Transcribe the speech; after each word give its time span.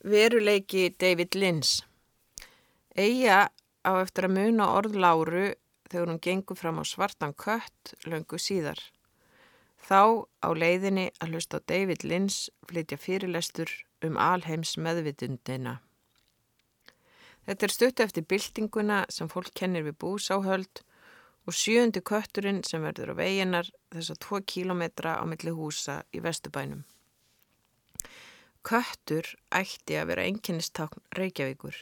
Veruleiki 0.00 0.94
David 0.96 1.34
Lynch 1.36 1.82
Eija 2.96 3.50
á 3.84 3.90
eftir 4.00 4.24
að 4.24 4.32
muna 4.32 4.68
orð 4.72 4.94
Láru 4.96 5.50
þegar 5.92 6.08
hún 6.08 6.20
gengur 6.24 6.56
fram 6.56 6.78
á 6.80 6.84
svartan 6.88 7.34
kött 7.36 7.92
löngu 8.08 8.38
síðar. 8.40 8.80
Þá 9.76 10.24
á 10.40 10.48
leiðinni 10.56 11.10
að 11.20 11.34
hlusta 11.34 11.60
á 11.60 11.66
David 11.68 12.06
Lynch 12.08 12.48
flytja 12.64 12.96
fyrirlestur 12.96 13.68
um 14.00 14.16
alheims 14.16 14.78
meðvitundina. 14.80 15.82
Þetta 17.44 17.66
er 17.68 17.74
stutt 17.74 18.00
eftir 18.00 18.24
byltinguna 18.24 19.02
sem 19.12 19.28
fólk 19.28 19.52
kennir 19.52 19.84
við 19.84 19.98
búsáhöld 20.00 20.80
og 21.44 21.52
sjöundi 21.52 22.00
kötturinn 22.00 22.62
sem 22.64 22.80
verður 22.88 23.12
á 23.12 23.20
veginar 23.20 23.68
þess 23.92 24.16
að 24.16 24.22
2 24.24 24.42
kílometra 24.54 25.18
á 25.20 25.28
milli 25.28 25.52
húsa 25.52 26.00
í 26.16 26.24
Vestubænum. 26.24 26.86
Köttur 28.60 29.24
ætti 29.56 29.96
að 29.96 30.10
vera 30.10 30.24
enginnistákn 30.28 31.00
Reykjavíkur. 31.16 31.76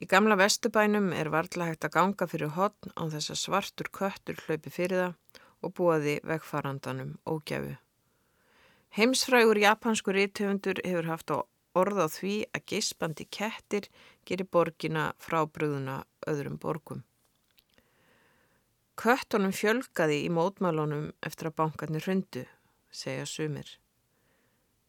Í 0.00 0.06
gamla 0.08 0.38
Vestubænum 0.40 1.10
er 1.12 1.28
varðla 1.28 1.66
hægt 1.68 1.84
að 1.84 1.92
ganga 1.96 2.26
fyrir 2.26 2.54
hotn 2.56 2.94
á 2.96 3.04
þess 3.12 3.34
að 3.34 3.40
svartur 3.40 3.90
köttur 3.92 4.40
hlaupi 4.46 4.72
fyrir 4.72 5.02
það 5.02 5.42
og 5.62 5.74
búaði 5.76 6.14
vegfarandanum 6.24 7.10
ógjafu. 7.28 7.74
Heimsfrægur 8.96 9.60
japansku 9.60 10.16
rítöfundur 10.16 10.80
hefur 10.88 11.10
haft 11.12 11.34
á 11.36 11.44
orð 11.76 12.00
á 12.00 12.08
því 12.16 12.34
að 12.56 12.66
geispandi 12.72 13.28
kettir 13.28 13.90
gerir 14.24 14.48
borgina 14.48 15.04
frá 15.20 15.44
bröðuna 15.44 16.00
öðrum 16.32 16.56
borgum. 16.64 17.04
Köttunum 18.96 19.52
fjölgaði 19.52 20.24
í 20.24 20.32
mótmálunum 20.32 21.12
eftir 21.20 21.52
að 21.52 21.58
bankarnir 21.60 22.08
hrundu, 22.08 22.48
segja 22.88 23.28
sumir 23.28 23.76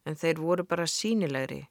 en 0.05 0.17
þeir 0.19 0.41
voru 0.43 0.65
bara 0.67 0.87
sínilegri, 0.89 1.61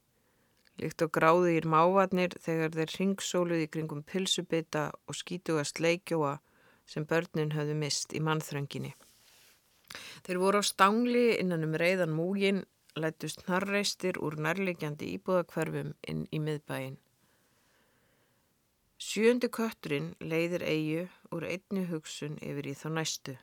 líkt 0.81 1.05
og 1.05 1.13
gráðir 1.13 1.67
mávarnir 1.69 2.33
þegar 2.41 2.73
þeir 2.77 2.95
ringsóluði 2.97 3.69
kringum 3.73 4.03
pilsubita 4.03 4.89
og 5.07 5.17
skítugast 5.19 5.81
leikjóa 5.83 6.39
sem 6.89 7.05
börnin 7.05 7.53
höfðu 7.53 7.77
mist 7.77 8.13
í 8.17 8.21
mannþrönginni. 8.23 8.93
Þeir 10.25 10.41
voru 10.41 10.61
á 10.61 10.63
stangli 10.65 11.37
innan 11.37 11.65
um 11.67 11.77
reyðan 11.77 12.15
múgin, 12.17 12.63
lætust 12.97 13.45
narreistir 13.47 14.19
úr 14.21 14.37
nærlegjandi 14.41 15.13
íbúðakverfum 15.17 15.93
inn 16.09 16.27
í 16.33 16.41
miðbæin. 16.41 16.97
Sjöndi 19.03 19.49
kötturinn 19.51 20.13
leiðir 20.21 20.63
eigu 20.65 21.07
úr 21.35 21.45
einni 21.49 21.87
hugsun 21.89 22.37
yfir 22.41 22.69
í 22.71 22.75
þá 22.77 22.87
næstu 22.97 23.35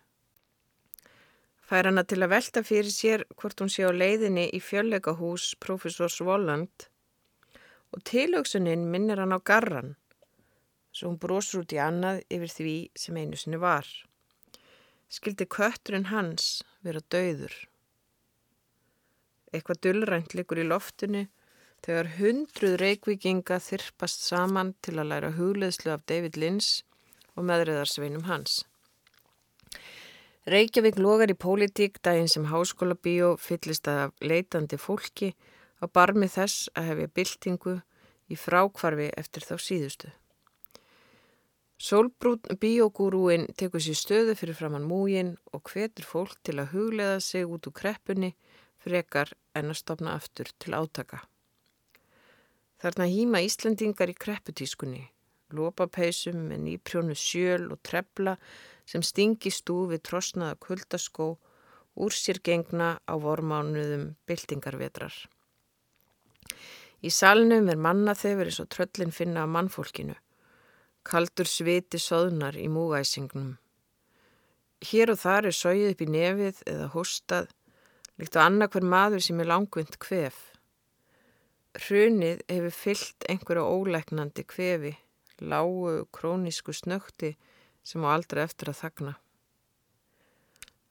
fær 1.70 1.86
hana 1.86 2.02
til 2.02 2.18
að 2.24 2.32
velta 2.34 2.64
fyrir 2.66 2.90
sér 2.90 3.22
hvort 3.38 3.62
hún 3.62 3.70
sé 3.70 3.86
á 3.86 3.94
leiðinni 3.94 4.48
í 4.50 4.58
fjöllegahús 4.58 5.52
profesors 5.62 6.18
Volland 6.18 6.90
og 7.94 8.02
tilöksunin 8.10 8.88
minnir 8.90 9.22
hann 9.22 9.36
á 9.36 9.38
garran 9.38 9.94
svo 10.92 11.10
hún 11.10 11.20
brosur 11.22 11.62
út 11.62 11.74
í 11.74 11.78
annað 11.78 12.22
yfir 12.34 12.54
því 12.54 12.76
sem 12.98 13.18
einu 13.18 13.38
sinni 13.38 13.60
var. 13.62 13.86
Skildi 15.10 15.46
kötturinn 15.50 16.10
hans 16.10 16.62
vera 16.86 17.02
döður. 17.14 17.54
Eitthvað 19.54 19.82
dullrænt 19.86 20.34
likur 20.38 20.62
í 20.62 20.66
loftinu 20.66 21.26
þegar 21.86 22.12
hundruð 22.18 22.76
reikvikinga 22.82 23.58
þyrpast 23.62 24.26
saman 24.26 24.74
til 24.84 24.98
að 24.98 25.10
læra 25.12 25.32
hugleðslu 25.38 25.94
af 25.94 26.06
David 26.10 26.38
Lynch 26.38 26.82
og 27.34 27.46
meðriðarsveinum 27.48 28.26
hans. 28.28 28.64
Reykjavík 30.50 30.96
logar 30.98 31.30
í 31.30 31.34
pólitík 31.38 32.00
daginn 32.02 32.26
sem 32.26 32.48
háskóla 32.50 32.96
bíó 32.98 33.36
fyllist 33.38 33.86
af 33.86 34.16
leitandi 34.18 34.74
fólki 34.82 35.28
á 35.78 35.86
barmi 35.86 36.26
þess 36.26 36.66
að 36.74 36.88
hefja 36.88 37.10
byltingu 37.18 37.74
í 38.26 38.38
frákvarfi 38.44 39.06
eftir 39.20 39.46
þá 39.46 39.52
síðustu. 39.62 40.10
Sólbrún 41.78 42.42
bíógúrúin 42.58 43.46
tekur 43.54 43.84
sér 43.84 44.00
stöðu 44.00 44.34
fyrir 44.40 44.58
framann 44.58 44.88
múgin 44.90 45.36
og 45.54 45.70
hvetur 45.70 46.08
fólk 46.08 46.42
til 46.42 46.58
að 46.58 46.74
huglega 46.74 47.22
sig 47.22 47.46
út 47.46 47.70
úr 47.70 47.76
kreppunni 47.82 48.32
frekar 48.82 49.30
en 49.54 49.70
að 49.70 49.78
stopna 49.84 50.16
aftur 50.18 50.50
til 50.58 50.74
átaka. 50.74 51.22
Þarna 52.82 53.06
hýma 53.06 53.44
Íslandingar 53.46 54.10
í 54.10 54.18
krepputískunni, 54.18 55.06
lópapeisum 55.54 56.42
með 56.50 56.66
nýprjónu 56.66 57.14
sjöl 57.14 57.70
og 57.70 57.78
trefla 57.86 58.34
sem 58.90 59.04
stingi 59.06 59.52
stúfi 59.54 60.00
trosnaða 60.02 60.58
kuldaskó 60.64 61.28
úr 62.00 62.14
sér 62.16 62.40
gengna 62.42 62.96
á 63.06 63.14
vormánuðum 63.22 64.14
byltingarvetrar. 64.26 65.14
Í 67.00 67.10
salnum 67.14 67.70
er 67.72 67.78
manna 67.80 68.16
þegar 68.18 68.50
eins 68.50 68.60
og 68.62 68.68
tröllin 68.74 69.14
finna 69.14 69.44
af 69.46 69.52
mannfólkinu. 69.54 70.16
Kaldur 71.06 71.48
sviti 71.48 72.00
soðnar 72.02 72.58
í 72.60 72.66
múgæsingnum. 72.68 73.54
Hér 74.90 75.12
og 75.14 75.20
þar 75.20 75.48
er 75.48 75.56
sóið 75.56 75.92
upp 75.92 76.02
í 76.04 76.08
nefið 76.10 76.60
eða 76.72 76.88
hóstað, 76.94 77.50
líkt 78.20 78.36
á 78.36 78.44
annarkver 78.44 78.84
maður 78.84 79.24
sem 79.24 79.40
er 79.40 79.48
langvind 79.48 79.96
kvef. 80.02 80.38
Hrunið 81.86 82.42
hefur 82.50 82.74
fyllt 82.74 83.28
einhverja 83.30 83.64
óleiknandi 83.64 84.44
kvefi, 84.48 84.94
lágu 85.40 86.04
krónísku 86.12 86.74
snökti 86.76 87.36
sem 87.82 88.04
á 88.04 88.08
aldrei 88.12 88.42
eftir 88.44 88.70
að 88.72 88.80
þagna. 88.84 89.14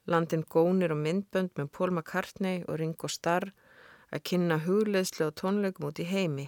Landin 0.10 0.46
gónir 0.50 0.94
og 0.94 1.02
myndbönd 1.04 1.52
með 1.58 1.72
Paul 1.76 1.92
McCartney 1.94 2.64
og 2.66 2.80
Ringo 2.82 3.10
Starr 3.12 3.52
að 4.10 4.24
kynna 4.26 4.58
hugleðslu 4.66 5.28
og 5.30 5.36
tónleikum 5.38 5.90
út 5.92 6.02
í 6.02 6.08
heimi. 6.10 6.48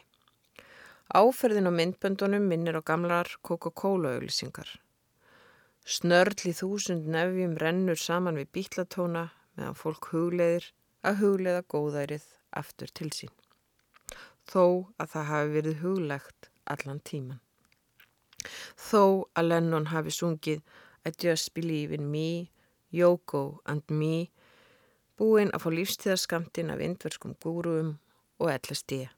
Áferðin 1.13 1.69
á 1.69 1.73
myndböndunum 1.75 2.47
minnir 2.47 2.79
á 2.79 2.81
gamlar 2.81 3.29
Coca-Cola 3.45 4.15
auðlisingar. 4.15 4.69
Snörl 5.85 6.47
í 6.47 6.53
þúsund 6.55 7.09
nefjum 7.11 7.57
rennur 7.59 7.99
saman 7.99 8.39
við 8.39 8.51
bítlatóna 8.55 9.27
meðan 9.57 9.77
fólk 9.77 10.09
hugleðir 10.13 10.71
að 11.05 11.21
hugleða 11.21 11.63
góðærið 11.73 12.27
aftur 12.61 12.93
til 12.93 13.09
sín. 13.13 13.33
Þó 14.49 14.89
að 14.97 15.13
það 15.13 15.29
hafi 15.31 15.55
verið 15.57 15.81
huglegt 15.83 16.51
allan 16.65 17.01
tíman. 17.05 17.41
Þó 18.75 19.27
að 19.35 19.47
Lennon 19.51 19.89
hafi 19.91 20.13
sungið 20.15 20.61
I 21.05 21.11
just 21.17 21.53
believe 21.53 21.91
in 21.91 22.11
me, 22.11 22.51
Yoko 22.93 23.61
and 23.65 23.81
me, 23.89 24.29
búinn 25.17 25.49
að 25.55 25.63
fá 25.63 25.69
lífstíðarskamtinn 25.73 26.69
af 26.73 26.83
indverskum 26.83 27.33
gúruum 27.41 27.95
og 28.41 28.51
ellast 28.53 28.93
ég. 28.93 29.09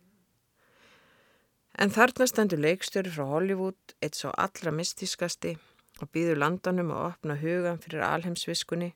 En 1.74 1.92
þarna 1.92 2.28
stendur 2.30 2.62
leikstöru 2.62 3.12
frá 3.12 3.26
Hollywood, 3.26 3.96
eitt 4.04 4.20
svo 4.20 4.32
allra 4.38 4.72
mystískasti 4.72 5.56
og 6.02 6.12
býður 6.14 6.40
landanum 6.44 6.92
að 6.94 7.08
opna 7.08 7.38
hugan 7.42 7.82
fyrir 7.82 8.06
alheimsviskunni, 8.06 8.92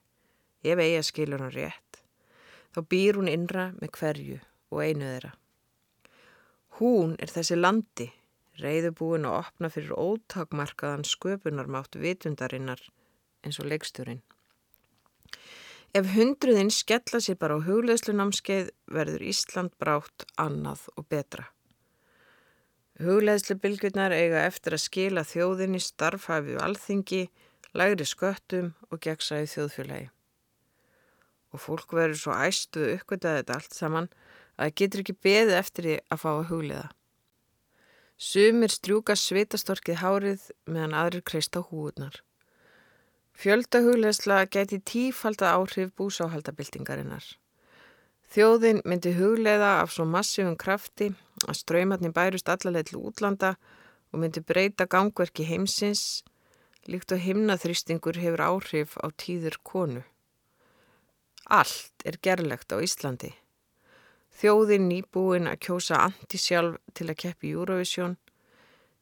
ef 0.62 0.78
eiga 0.78 1.02
skilur 1.06 1.42
hann 1.42 1.54
rétt. 1.54 2.00
Þá 2.74 2.80
býr 2.92 3.18
hún 3.18 3.30
innra 3.32 3.72
með 3.80 3.92
hverju 3.98 4.38
og 4.70 4.82
einu 4.84 5.08
þeirra. 5.08 5.32
Hún 6.78 7.16
er 7.18 7.32
þessi 7.32 7.58
landi 7.58 8.08
reyðubúin 8.62 9.26
að 9.28 9.38
opna 9.42 9.70
fyrir 9.72 9.94
ótakmarkaðan 9.94 11.06
sköpunarmátt 11.06 11.98
vitundarinnar 12.00 12.82
eins 13.46 13.60
og 13.62 13.68
leiksturinn. 13.70 14.22
Ef 15.96 16.10
hundruðinn 16.12 16.72
skella 16.74 17.20
sér 17.24 17.38
bara 17.40 17.56
á 17.56 17.64
hugleðslunámskeið 17.64 18.72
verður 18.92 19.24
Ísland 19.30 19.72
brátt 19.80 20.26
annað 20.36 20.84
og 21.00 21.06
betra. 21.08 21.46
Hugleðslubilgurnar 22.98 24.12
eiga 24.12 24.42
eftir 24.44 24.74
að 24.76 24.84
skila 24.84 25.24
þjóðinni 25.24 25.80
starfhæfið 25.80 26.60
alþingi, 26.60 27.22
lægri 27.78 28.06
sköttum 28.10 28.72
og 28.90 29.00
gegsa 29.06 29.40
í 29.44 29.48
þjóðfélagi. 29.48 30.10
Og 31.54 31.62
fólk 31.62 31.94
verður 31.96 32.20
svo 32.20 32.36
æstuð 32.36 32.92
uppgötað 32.98 33.38
þetta 33.38 33.56
allt 33.56 33.76
saman 33.78 34.10
að 34.58 34.64
það 34.66 34.76
getur 34.82 35.04
ekki 35.04 35.18
beðið 35.24 35.58
eftir 35.62 35.88
því 35.88 35.98
að 36.04 36.22
fá 36.24 36.30
að 36.34 36.48
hugleða. 36.50 36.88
Sumir 38.18 38.72
strjúka 38.74 39.14
svitastorkið 39.14 40.00
hárið 40.02 40.46
meðan 40.66 40.96
aðrir 40.98 41.22
kreist 41.22 41.54
á 41.54 41.62
húurnar. 41.62 42.16
Fjöldahugleðsla 43.38 44.40
gæti 44.50 44.80
tífalda 44.82 45.52
áhrif 45.54 45.92
búsáhaldabildingarinnar. 45.94 47.22
Þjóðin 48.28 48.82
myndi 48.82 49.12
hugleða 49.14 49.76
af 49.84 49.94
svo 49.94 50.08
massífum 50.10 50.58
krafti 50.58 51.12
að 51.46 51.60
ströymatni 51.60 52.10
bærust 52.10 52.50
allaleg 52.50 52.90
til 52.90 52.98
útlanda 52.98 53.54
og 54.10 54.18
myndi 54.24 54.42
breyta 54.42 54.88
gangverki 54.90 55.46
heimsins 55.46 56.24
líkt 56.90 57.14
og 57.14 57.22
himnaþrýstingur 57.22 58.18
hefur 58.18 58.42
áhrif 58.50 58.98
á 58.98 59.06
tíður 59.14 59.62
konu. 59.62 60.02
Allt 61.46 62.02
er 62.04 62.18
gerlegt 62.18 62.74
á 62.74 62.82
Íslandi. 62.82 63.30
Þjóðin 64.38 64.84
nýbúin 64.86 65.48
að 65.50 65.62
kjósa 65.66 65.98
antisjálf 66.04 66.76
til 66.94 67.08
að 67.10 67.18
keppi 67.24 67.50
Eurovision. 67.56 68.12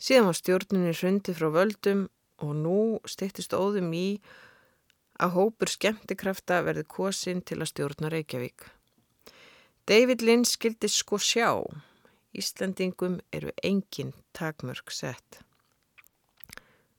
Síðan 0.00 0.30
var 0.30 0.36
stjórnunni 0.38 0.92
hrundi 0.96 1.34
frá 1.36 1.50
völdum 1.52 2.06
og 2.40 2.52
nú 2.56 2.78
stýttist 3.04 3.52
óðum 3.52 3.90
í 3.92 4.06
að 5.20 5.34
hópur 5.36 5.68
skemmtikrafta 5.72 6.62
verði 6.64 6.86
kosin 6.88 7.42
til 7.44 7.58
að 7.60 7.70
stjórna 7.72 8.10
Reykjavík. 8.12 8.64
David 9.88 10.24
Lynn 10.24 10.44
skildi 10.48 10.88
sko 10.88 11.18
sjá. 11.20 11.52
Íslandingum 12.36 13.18
eru 13.32 13.52
engin 13.64 14.14
takmörg 14.36 14.88
sett. 14.92 15.42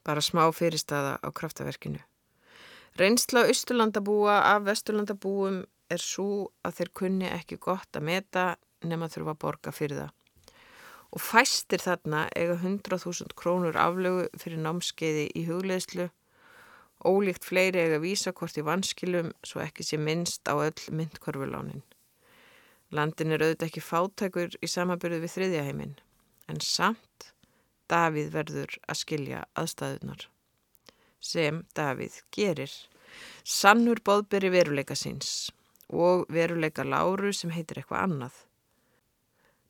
Bara 0.06 0.22
smá 0.22 0.46
fyrirstaða 0.54 1.18
á 1.26 1.28
kraftaverkinu. 1.34 2.00
Reynsla 2.98 3.48
austurlandabúa 3.50 4.38
af 4.54 4.70
vesturlandabúum 4.70 5.64
er 5.94 6.02
svo 6.04 6.52
að 6.68 6.80
þeir 6.80 6.94
kunni 7.00 7.28
ekki 7.32 7.58
gott 7.64 7.98
að 7.98 8.08
meta 8.10 8.46
nema 8.86 9.10
þurfa 9.12 9.34
að 9.34 9.42
borga 9.44 9.74
fyrir 9.76 10.02
það. 10.02 10.14
Og 11.16 11.24
fæstir 11.24 11.82
þarna 11.82 12.26
eiga 12.36 12.58
100.000 12.60 13.36
krónur 13.40 13.78
aflögu 13.80 14.28
fyrir 14.38 14.60
námskeiði 14.64 15.28
í 15.40 15.46
hugleðslu, 15.48 16.10
ólíkt 17.08 17.48
fleiri 17.48 17.86
eiga 17.86 18.02
vísakort 18.04 18.58
í 18.60 18.66
vanskilum 18.68 19.32
svo 19.46 19.64
ekki 19.64 19.86
sé 19.88 20.00
minnst 20.02 20.50
á 20.52 20.60
öll 20.60 20.84
myndkorfulánin. 20.92 21.86
Landin 22.92 23.36
er 23.36 23.44
auðvitað 23.44 23.70
ekki 23.70 23.84
fátækur 23.84 24.60
í 24.64 24.68
samabyrðu 24.72 25.24
við 25.24 25.34
þriðjaheimin, 25.36 25.98
en 26.52 26.64
samt 26.64 27.32
Davíð 27.88 28.34
verður 28.34 28.74
að 28.92 29.00
skilja 29.00 29.46
aðstæðunar. 29.56 30.26
Sem 31.24 31.62
Davíð 31.76 32.20
gerir. 32.36 32.72
Sannur 33.48 34.02
boðberi 34.04 34.52
veruleika 34.52 34.96
síns 35.00 35.48
og 35.90 36.26
veruleika 36.34 36.84
láru 36.84 37.32
sem 37.34 37.52
heitir 37.56 37.82
eitthvað 37.82 38.04
annað. 38.04 38.38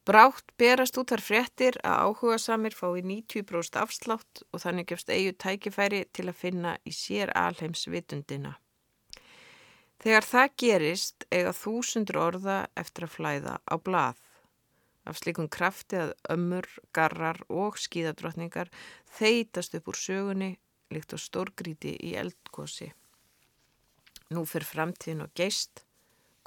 Brátt 0.08 0.54
berast 0.56 0.96
út 0.96 1.12
þar 1.12 1.20
fréttir 1.20 1.76
að 1.84 2.06
áhuga 2.08 2.38
samir 2.40 2.76
fái 2.78 3.02
90% 3.04 3.76
afslátt 3.82 4.44
og 4.56 4.62
þannig 4.64 4.88
gefst 4.94 5.10
eigu 5.12 5.34
tækifæri 5.36 6.06
til 6.16 6.30
að 6.30 6.40
finna 6.44 6.78
í 6.88 6.94
sér 6.96 7.34
alheims 7.36 7.84
vitundina. 7.92 8.54
Þegar 10.00 10.28
það 10.30 10.54
gerist 10.64 11.26
eiga 11.34 11.52
þúsundur 11.58 12.22
orða 12.22 12.58
eftir 12.80 13.08
að 13.08 13.14
flæða 13.18 13.58
á 13.68 13.76
blað. 13.76 14.22
Af 15.08 15.20
slikum 15.20 15.50
krafti 15.52 16.00
að 16.00 16.14
ömmur, 16.32 16.68
garrar 16.96 17.42
og 17.50 17.76
skíðadrottningar 17.82 18.72
þeitast 19.18 19.76
upp 19.76 19.92
úr 19.92 20.00
sögunni 20.00 20.54
líkt 20.94 21.16
á 21.16 21.18
stórgríti 21.20 21.98
í 22.00 22.14
eldgósi. 22.16 22.94
Nú 24.32 24.46
fyrir 24.48 24.72
framtíðin 24.72 25.26
og 25.28 25.36
geist 25.36 25.84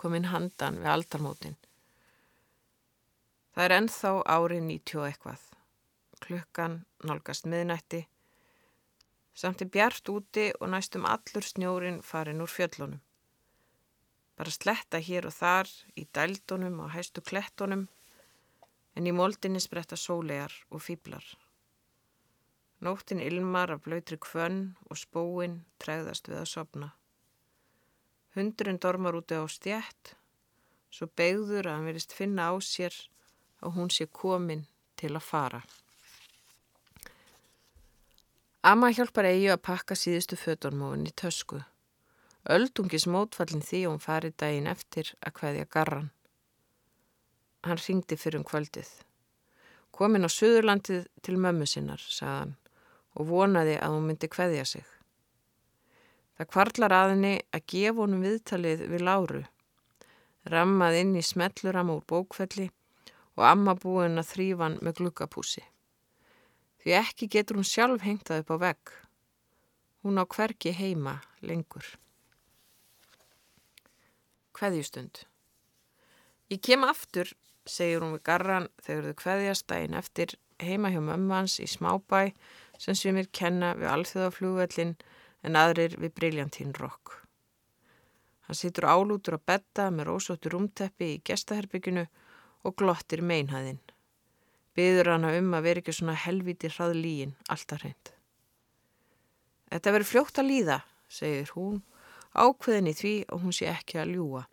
kominn 0.00 0.30
handan 0.32 0.80
við 0.80 0.92
aldarmótin. 0.94 1.58
Það 3.54 3.66
er 3.66 3.76
ennþá 3.76 4.14
árið 4.36 4.64
90 4.70 5.04
eitthvað. 5.10 5.44
Klukkan 6.24 6.80
nálgast 7.04 7.46
miðnætti. 7.50 8.06
Samt 9.34 9.62
er 9.64 9.70
bjart 9.72 10.08
úti 10.12 10.50
og 10.60 10.72
næstum 10.72 11.06
allur 11.08 11.46
snjórin 11.46 12.02
farin 12.04 12.42
úr 12.44 12.50
fjöllunum 12.50 13.00
bara 14.40 14.52
sletta 14.56 14.96
hér 15.04 15.26
og 15.28 15.34
þar 15.36 15.68
í 16.00 16.06
dældunum 16.16 16.78
og 16.80 16.94
hæstu 16.94 17.20
klettunum 17.20 17.82
en 18.96 19.08
í 19.08 19.12
moldinni 19.12 19.60
spretta 19.60 19.98
sólegar 20.00 20.54
og 20.72 20.80
fýblar. 20.80 21.26
Nóttin 22.80 23.20
ilmar 23.20 23.74
af 23.74 23.82
blöytri 23.84 24.16
kvönn 24.16 24.62
og 24.88 24.96
spóin 24.96 25.58
tregðast 25.84 26.32
við 26.32 26.40
að 26.40 26.48
sopna. 26.54 26.88
Hundurinn 28.36 28.78
dormar 28.78 29.16
úti 29.18 29.34
á 29.34 29.42
stjætt, 29.50 30.14
svo 30.90 31.08
beigður 31.18 31.66
að 31.66 31.76
hann 31.76 31.88
verist 31.90 32.14
finna 32.14 32.50
á 32.50 32.54
sér 32.62 32.94
að 33.60 33.74
hún 33.76 33.90
sé 33.90 34.06
komin 34.06 34.66
til 35.00 35.10
að 35.16 35.26
fara. 35.26 35.62
Amma 38.62 38.90
hjálpar 38.92 39.24
eigi 39.24 39.48
að 39.48 39.62
pakka 39.64 39.96
síðustu 39.96 40.36
fötunmóin 40.36 41.06
í 41.08 41.12
tösku. 41.16 41.62
Öldungis 42.54 43.06
mótfallin 43.08 43.64
því 43.64 43.80
og 43.86 43.94
hún 43.94 44.02
farið 44.04 44.36
daginn 44.42 44.68
eftir 44.70 45.14
að 45.24 45.36
hvaðja 45.40 45.66
garran. 45.74 46.10
Hann 47.64 47.80
ringdi 47.80 48.16
fyrir 48.20 48.40
um 48.40 48.46
kvöldið. 48.48 48.90
Komin 49.96 50.24
á 50.24 50.30
Suðurlandið 50.32 51.08
til 51.24 51.36
mömmu 51.40 51.66
sinnar, 51.68 52.00
sagðan, 52.00 52.54
og 53.16 53.28
vonaði 53.32 53.76
að 53.80 53.96
hún 53.96 54.06
myndi 54.08 54.30
hvaðja 54.32 54.68
sig. 54.76 54.99
Það 56.40 56.48
kvarlar 56.54 56.92
aðinni 56.96 57.30
að 57.52 57.64
gefa 57.68 58.00
honum 58.00 58.22
viðtalið 58.24 58.82
við 58.88 59.02
Láru. 59.04 59.40
Rammað 60.48 60.94
inn 61.02 61.10
í 61.20 61.22
smetluram 61.28 61.90
úr 61.92 62.00
bókfelli 62.08 62.70
og 63.36 63.42
amma 63.44 63.74
búin 63.76 64.16
að 64.16 64.30
þrýfan 64.30 64.78
með 64.80 65.02
glukkapúsi. 65.02 65.60
Því 66.80 66.96
ekki 66.96 67.28
getur 67.36 67.60
hún 67.60 67.68
sjálf 67.68 68.06
hengtað 68.08 68.40
upp 68.40 68.54
á 68.56 68.62
vegg. 68.64 68.94
Hún 70.00 70.16
á 70.16 70.24
hverki 70.24 70.72
heima 70.72 71.18
lengur. 71.44 71.84
Kveðjustund. 74.56 75.26
Ég 76.48 76.64
kem 76.64 76.88
aftur, 76.88 77.36
segir 77.68 78.00
hún 78.00 78.16
við 78.16 78.24
garran 78.32 78.72
þegar 78.80 79.10
þau 79.10 79.20
kveðjast 79.26 79.68
daginn 79.68 80.00
eftir 80.00 80.38
heima 80.56 80.88
hjá 80.88 81.04
mömmans 81.04 81.60
í 81.60 81.68
smábæ 81.68 82.30
sem 82.80 82.96
svimir 82.96 83.28
kenna 83.28 83.74
við 83.76 83.92
alþjóðaflúvellin 83.92 84.96
en 85.46 85.56
aðrir 85.56 85.96
við 86.00 86.14
Briljantín 86.18 86.74
Rock. 86.76 87.16
Hann 88.46 88.58
situr 88.58 88.88
álútur 88.90 89.38
á 89.38 89.46
betta 89.46 89.90
með 89.94 90.10
rósóttur 90.10 90.56
rúmteppi 90.56 91.14
í 91.14 91.20
gestaherbygginu 91.24 92.06
og 92.66 92.76
glottir 92.76 93.22
meinhæðin. 93.22 93.80
Byður 94.74 95.12
hana 95.14 95.34
um 95.38 95.54
að 95.54 95.66
vera 95.68 95.82
ekki 95.82 95.94
svona 95.94 96.16
helviti 96.18 96.70
hrað 96.70 96.96
líin, 96.98 97.36
alltaf 97.48 97.82
hreint. 97.82 98.12
Þetta 99.70 99.94
verður 99.94 100.10
fljótt 100.10 100.40
að 100.42 100.50
líða, 100.50 100.78
segir 101.06 101.52
hún 101.54 101.80
ákveðin 102.34 102.90
í 102.90 102.94
því 102.94 103.14
og 103.30 103.44
hún 103.44 103.54
sé 103.54 103.70
ekki 103.70 104.00
að 104.02 104.14
ljúa. 104.16 104.44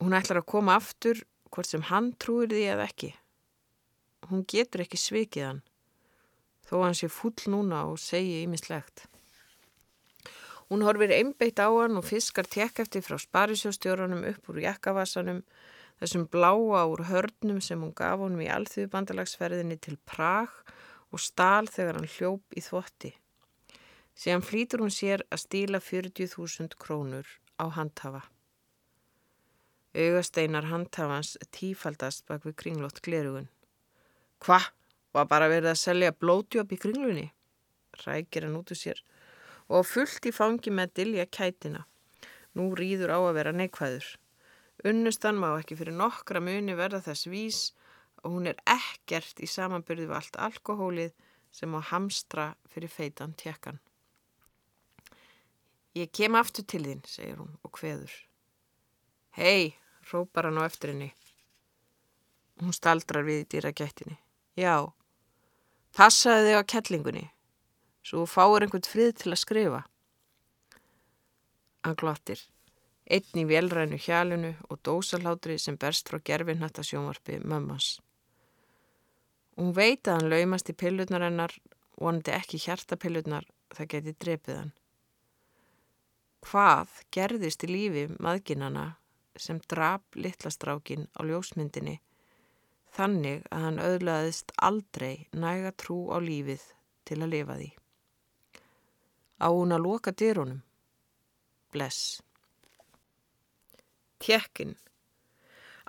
Hún 0.00 0.16
ætlar 0.16 0.40
að 0.40 0.50
koma 0.52 0.76
aftur 0.80 1.20
hvort 1.52 1.68
sem 1.68 1.84
hann 1.90 2.12
trúir 2.20 2.48
því 2.52 2.64
eða 2.74 2.86
ekki. 2.88 3.10
Hún 4.30 4.44
getur 4.48 4.84
ekki 4.84 5.00
svikið 5.00 5.46
hann, 5.46 5.62
þó 6.68 6.84
hann 6.84 6.96
sé 6.96 7.10
full 7.12 7.36
núna 7.52 7.82
og 7.90 7.98
segi 8.00 8.42
ímislegt. 8.44 9.09
Hún 10.70 10.84
horfir 10.86 11.10
einbeitt 11.10 11.58
á 11.58 11.66
hann 11.66 11.98
og 11.98 12.04
fiskar 12.06 12.46
tekkefti 12.46 13.00
frá 13.02 13.16
sparisjóstjórunum 13.18 14.22
upp 14.28 14.52
úr 14.52 14.60
jakkavasanum, 14.62 15.40
þessum 15.98 16.28
bláa 16.30 16.84
úr 16.86 17.02
hörnum 17.08 17.58
sem 17.58 17.80
hún 17.82 17.90
gaf 17.98 18.22
honum 18.22 18.44
í 18.44 18.46
alþjóðbandalagsferðinni 18.54 19.80
til 19.82 19.98
Prag 20.06 20.54
og 21.10 21.18
stál 21.18 21.66
þegar 21.66 21.98
hann 21.98 22.12
hljóp 22.14 22.54
í 22.54 22.62
þvotti. 22.62 23.10
Síðan 24.14 24.46
flýtur 24.46 24.84
hún 24.84 24.94
sér 24.94 25.26
að 25.34 25.42
stíla 25.42 25.82
40.000 25.82 26.78
krónur 26.78 27.26
á 27.58 27.66
handhafa. 27.74 28.22
Augasteinar 29.90 30.70
handhafans 30.70 31.34
tífaldast 31.50 32.28
bak 32.30 32.46
við 32.46 32.60
kringlótt 32.62 33.02
glerugun. 33.02 33.50
Hva? 34.38 34.62
Var 35.10 35.26
bara 35.26 35.50
verið 35.50 35.72
að 35.72 35.80
selja 35.82 36.14
blótjóp 36.14 36.70
í 36.70 36.78
kringlunni? 36.78 37.32
Rækir 38.04 38.46
hann 38.46 38.60
út 38.60 38.70
úr 38.70 38.78
sér 38.78 39.00
og 39.70 39.86
fullt 39.86 40.26
í 40.26 40.32
fangi 40.34 40.72
með 40.74 40.94
dilja 40.98 41.26
kætina. 41.30 41.84
Nú 42.58 42.72
rýður 42.74 43.14
á 43.14 43.18
að 43.22 43.36
vera 43.38 43.52
neikvæður. 43.54 44.06
Unnustan 44.90 45.38
má 45.38 45.52
ekki 45.54 45.76
fyrir 45.78 45.94
nokkra 45.94 46.40
muni 46.42 46.74
verða 46.74 47.02
þess 47.04 47.28
vís 47.30 47.60
og 48.24 48.34
hún 48.34 48.48
er 48.50 48.58
ekkert 48.68 49.40
í 49.44 49.48
samanbyrðu 49.48 50.08
við 50.08 50.16
allt 50.18 50.40
alkohólið 50.48 51.14
sem 51.54 51.74
á 51.76 51.80
hamstra 51.92 52.50
fyrir 52.72 52.90
feitan 52.90 53.36
tjekkan. 53.38 53.78
Ég 55.98 56.10
kem 56.14 56.36
aftur 56.38 56.64
til 56.66 56.84
þín, 56.86 57.02
segir 57.06 57.38
hún 57.40 57.56
og 57.66 57.74
hveður. 57.78 58.12
Hei, 59.34 59.74
rópar 60.10 60.46
hann 60.46 60.60
á 60.62 60.66
eftir 60.66 60.92
henni. 60.92 61.10
Hún 62.62 62.74
staldrar 62.76 63.26
við 63.26 63.42
í 63.42 63.48
dýragættinni. 63.54 64.16
Já, 64.58 64.86
passaði 65.96 66.50
þig 66.50 66.58
á 66.58 66.70
kellingunni, 66.74 67.26
svo 68.10 68.26
fáur 68.26 68.66
einhvern 68.66 68.86
frið 68.86 69.12
til 69.22 69.32
að 69.34 69.42
skrifa. 69.44 69.82
Hann 71.86 71.96
glottir, 72.02 72.42
einn 73.06 73.42
í 73.42 73.46
velrænu 73.48 74.00
hjálunu 74.02 74.52
og 74.68 74.82
dósalátri 74.84 75.56
sem 75.58 75.78
berst 75.80 76.10
frá 76.10 76.18
gerfinnatta 76.18 76.84
sjónvarpi 76.84 77.38
mömmans. 77.40 78.00
Hún 79.56 79.72
veit 79.76 80.08
að 80.08 80.18
hann 80.18 80.34
laumast 80.34 80.68
í 80.72 80.76
pillutnar 80.76 81.24
hennar, 81.28 81.54
vonandi 82.00 82.34
ekki 82.34 82.60
hjartapillutnar, 82.66 83.48
það 83.76 83.90
geti 83.94 84.18
drepið 84.18 84.60
hann 84.60 84.76
hvað 86.46 86.92
gerðist 87.14 87.64
í 87.66 87.70
lífi 87.70 88.04
maðginana 88.18 88.84
sem 89.36 89.60
drap 89.72 90.16
litlastrákin 90.16 91.06
á 91.16 91.20
ljósmyndinni 91.28 91.98
þannig 92.96 93.44
að 93.52 93.66
hann 93.66 93.82
auðlaðist 93.84 94.54
aldrei 94.68 95.28
næga 95.44 95.72
trú 95.76 96.00
á 96.10 96.16
lífið 96.18 96.64
til 97.06 97.20
að 97.20 97.32
lifa 97.34 97.58
því. 97.60 97.70
Á 99.40 99.48
hún 99.48 99.72
að 99.72 99.84
loka 99.86 100.12
dyrunum? 100.12 100.60
Bless. 101.72 102.20
Tjekkin. 104.20 104.76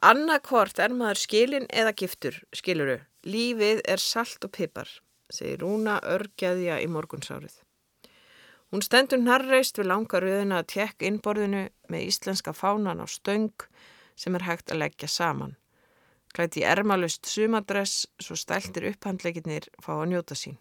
Annarkvort 0.01 0.79
er 0.79 0.93
maður 0.96 1.20
skilin 1.22 1.67
eða 1.70 1.91
giftur, 1.93 2.38
skiluru. 2.55 3.01
Lífið 3.27 3.84
er 3.86 4.01
salt 4.01 4.48
og 4.48 4.53
pipar, 4.55 4.89
segir 5.29 5.62
Rúna 5.62 6.00
örgjaðja 6.01 6.79
í 6.81 6.88
morgunsárið. 6.89 7.60
Hún 8.72 8.81
stendur 8.86 9.20
narreist 9.20 9.77
við 9.77 9.89
langa 9.91 10.22
rauðina 10.24 10.62
að 10.62 10.70
tjekk 10.74 11.03
innborðinu 11.03 11.65
með 11.91 12.08
íslenska 12.08 12.53
fánan 12.55 13.03
á 13.03 13.05
stöng 13.12 13.67
sem 14.15 14.38
er 14.39 14.48
hægt 14.48 14.72
að 14.72 14.86
leggja 14.86 15.12
saman. 15.12 15.58
Klæti 16.31 16.63
ermalust 16.63 17.27
sumadress 17.27 18.08
svo 18.24 18.38
stæltir 18.39 18.88
upphandleikirnir 18.93 19.67
fá 19.84 19.98
að 19.98 20.13
njóta 20.13 20.38
sín. 20.39 20.55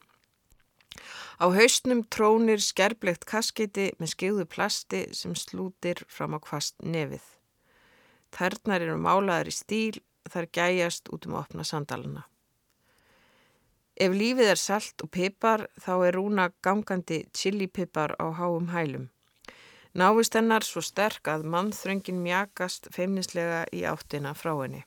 Á 1.41 1.47
hausnum 1.55 2.03
trónir 2.13 2.61
skerblegt 2.61 3.25
kaskiti 3.29 3.91
með 3.99 4.13
skeiðu 4.15 4.47
plasti 4.51 5.07
sem 5.17 5.37
slútir 5.39 6.03
fram 6.09 6.37
á 6.37 6.39
kvast 6.43 6.77
nefið. 6.83 7.25
Þærnar 8.35 8.85
eru 8.87 8.99
málaðar 9.01 9.51
í 9.51 9.55
stíl 9.55 10.03
þar 10.31 10.51
gæjast 10.55 11.09
út 11.15 11.27
um 11.27 11.37
að 11.37 11.43
opna 11.45 11.65
sandalana. 11.67 12.27
Ef 14.01 14.13
lífið 14.17 14.53
er 14.53 14.61
salt 14.61 15.03
og 15.05 15.11
pipar 15.13 15.67
þá 15.81 15.93
er 16.07 16.17
rúna 16.17 16.47
gangandi 16.65 17.25
chilipipar 17.37 18.15
á 18.17 18.33
háum 18.33 18.71
hælum. 18.73 19.11
Návist 19.93 20.37
hennar 20.39 20.65
svo 20.65 20.81
sterk 20.81 21.27
að 21.29 21.49
mannþröngin 21.51 22.23
mjakast 22.23 22.87
feimnislega 22.95 23.65
í 23.75 23.83
áttina 23.91 24.33
frá 24.39 24.55
henni. 24.63 24.85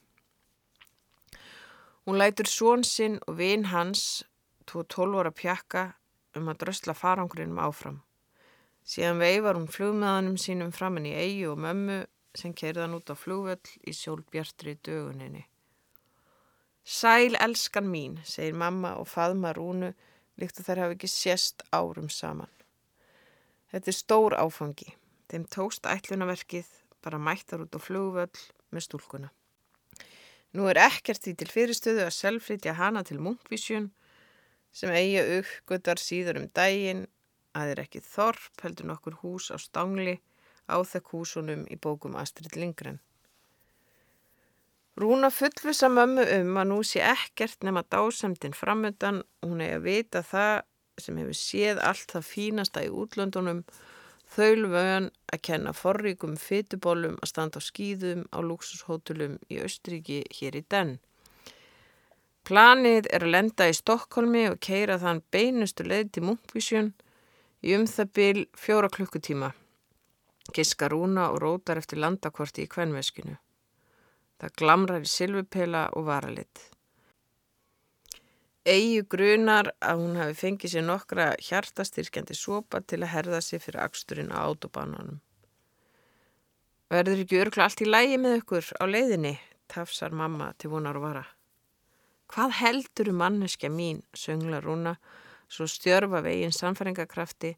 Hún 2.04 2.18
lætur 2.20 2.48
són 2.48 2.84
sinn 2.84 3.20
og 3.28 3.36
vin 3.38 3.68
hans, 3.70 4.24
tvo 4.68 4.84
tólvora 4.84 5.32
pjakka, 5.34 5.92
um 6.34 6.50
að 6.50 6.64
drösla 6.64 6.94
farangurinnum 6.98 7.60
áfram. 7.62 8.00
Síðan 8.84 9.22
veifar 9.22 9.56
hún 9.56 9.70
flugmiðanum 9.70 10.36
sínum 10.40 10.72
framann 10.74 11.08
í 11.08 11.14
eigi 11.16 11.46
og 11.48 11.60
mömmu 11.64 12.02
sem 12.36 12.52
keirðan 12.52 12.96
út 12.98 13.12
á 13.12 13.16
flugvöll 13.16 13.76
í 13.86 13.94
sjálfbjartri 13.96 14.76
döguninni. 14.84 15.44
Sæl 16.84 17.38
elskan 17.40 17.86
mín, 17.88 18.18
segir 18.28 18.56
mamma 18.60 18.92
og 19.00 19.08
faðma 19.08 19.54
rúnu 19.56 19.94
líkt 20.40 20.58
að 20.60 20.68
þær 20.68 20.82
hafi 20.82 20.98
ekki 20.98 21.08
sérst 21.08 21.64
árum 21.72 22.10
saman. 22.12 22.50
Þetta 23.72 23.90
er 23.90 23.96
stór 23.96 24.36
áfangi. 24.36 24.92
Þeim 25.32 25.46
tókst 25.48 25.88
ætlunaverkið 25.88 26.68
bara 27.04 27.18
mættar 27.18 27.64
út 27.64 27.72
á 27.72 27.80
flugvöll 27.80 28.42
með 28.74 28.84
stúlkuna. 28.84 29.30
Nú 30.54 30.68
er 30.70 30.78
ekkert 30.84 31.24
því 31.24 31.32
til 31.40 31.50
fyrirstöðu 31.50 32.04
að 32.04 32.16
selfrítja 32.18 32.76
hana 32.78 33.02
til 33.06 33.18
munkvísjun 33.22 33.88
sem 34.74 34.90
eigi 34.90 35.22
uppgötar 35.38 36.02
síður 36.02 36.42
um 36.42 36.50
daginn 36.58 37.06
að 37.54 37.74
er 37.74 37.82
ekki 37.84 38.02
þorp 38.02 38.64
heldur 38.66 38.90
nokkur 38.90 39.18
hús 39.22 39.50
á 39.54 39.56
stangli 39.62 40.18
á 40.66 40.76
þekk 40.82 41.14
húsunum 41.14 41.64
í 41.70 41.78
bókum 41.78 42.16
Astrid 42.18 42.56
Lindgren. 42.58 42.98
Rúna 44.98 45.30
fullvisa 45.34 45.88
mömmu 45.90 46.22
um 46.36 46.58
að 46.60 46.68
nú 46.70 46.76
sé 46.86 47.00
ekkert 47.02 47.64
nema 47.66 47.82
dásamtinn 47.90 48.54
framöndan 48.54 49.22
og 49.42 49.50
hún 49.50 49.62
eigi 49.64 49.78
að 49.78 49.86
vita 49.88 50.22
það 50.22 50.54
sem 51.02 51.16
hefur 51.18 51.38
séð 51.38 51.80
allt 51.82 52.14
það 52.14 52.28
fínasta 52.28 52.84
í 52.86 52.92
útlöndunum 53.02 53.64
þaulvöðan 54.34 55.08
að 55.34 55.42
kenna 55.48 55.72
forríkum 55.74 56.36
fytubólum 56.38 57.18
að 57.22 57.30
standa 57.32 57.62
á 57.62 57.66
skýðum 57.66 58.22
á 58.30 58.38
luxushótulum 58.46 59.36
í 59.50 59.58
Östuríki 59.66 60.22
hér 60.38 60.58
í 60.58 60.64
den. 60.70 60.96
Planið 62.44 63.06
er 63.08 63.22
að 63.24 63.32
lenda 63.32 63.66
í 63.70 63.72
Stokkólmi 63.72 64.42
og 64.50 64.58
keira 64.60 64.98
þann 65.00 65.22
beinustu 65.32 65.86
leið 65.88 66.10
til 66.12 66.22
Munkvísjön 66.26 66.90
í 67.64 67.72
um 67.72 67.86
það 67.88 68.10
byl 68.18 68.40
fjóra 68.60 68.90
klukkutíma. 68.92 69.54
Giska 70.52 70.90
rúna 70.92 71.30
og 71.32 71.38
rótar 71.40 71.78
eftir 71.80 72.02
landakvorti 72.04 72.66
í 72.66 72.68
kvenveskinu. 72.68 73.38
Það 74.36 74.56
glamrar 74.60 75.06
í 75.06 75.08
silvupela 75.08 75.86
og 75.96 76.04
varalit. 76.10 76.60
Eyju 78.68 79.06
grunar 79.08 79.70
að 79.80 80.02
hún 80.02 80.18
hafi 80.20 80.36
fengið 80.36 80.74
sér 80.74 80.84
nokkra 80.84 81.30
hjartastyrkjandi 81.46 82.36
sopa 82.36 82.82
til 82.84 82.98
að 83.02 83.12
herða 83.14 83.40
sig 83.44 83.62
fyrir 83.64 83.86
aksturinn 83.86 84.32
á 84.32 84.44
autobánunum. 84.44 85.22
Verður 86.92 87.24
ekki 87.24 87.40
örgla 87.40 87.70
allt 87.70 87.80
í 87.80 87.88
lægi 87.88 88.20
með 88.20 88.36
ykkur 88.42 88.68
á 88.80 88.84
leiðinni, 88.84 89.34
tafsar 89.72 90.12
mamma 90.12 90.50
til 90.60 90.72
vonar 90.76 91.00
og 91.00 91.06
vara. 91.08 91.24
Hvað 92.32 92.56
heldur 92.60 93.12
manneskja 93.12 93.70
mín, 93.70 94.02
söngla 94.16 94.60
rúna, 94.64 94.96
svo 95.48 95.66
stjörfa 95.68 96.22
veginn 96.24 96.54
samfæringakrafti 96.54 97.54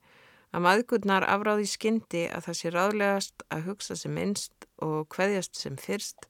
að 0.52 0.64
maðgurnar 0.66 1.26
afráði 1.28 1.68
skyndi 1.70 2.24
að 2.32 2.48
það 2.48 2.58
sé 2.58 2.72
ráðlegast 2.74 3.46
að 3.52 3.68
hugsa 3.70 3.96
sem 3.96 4.14
minnst 4.14 4.66
og 4.82 5.06
hveðjast 5.14 5.58
sem 5.58 5.78
fyrst 5.80 6.28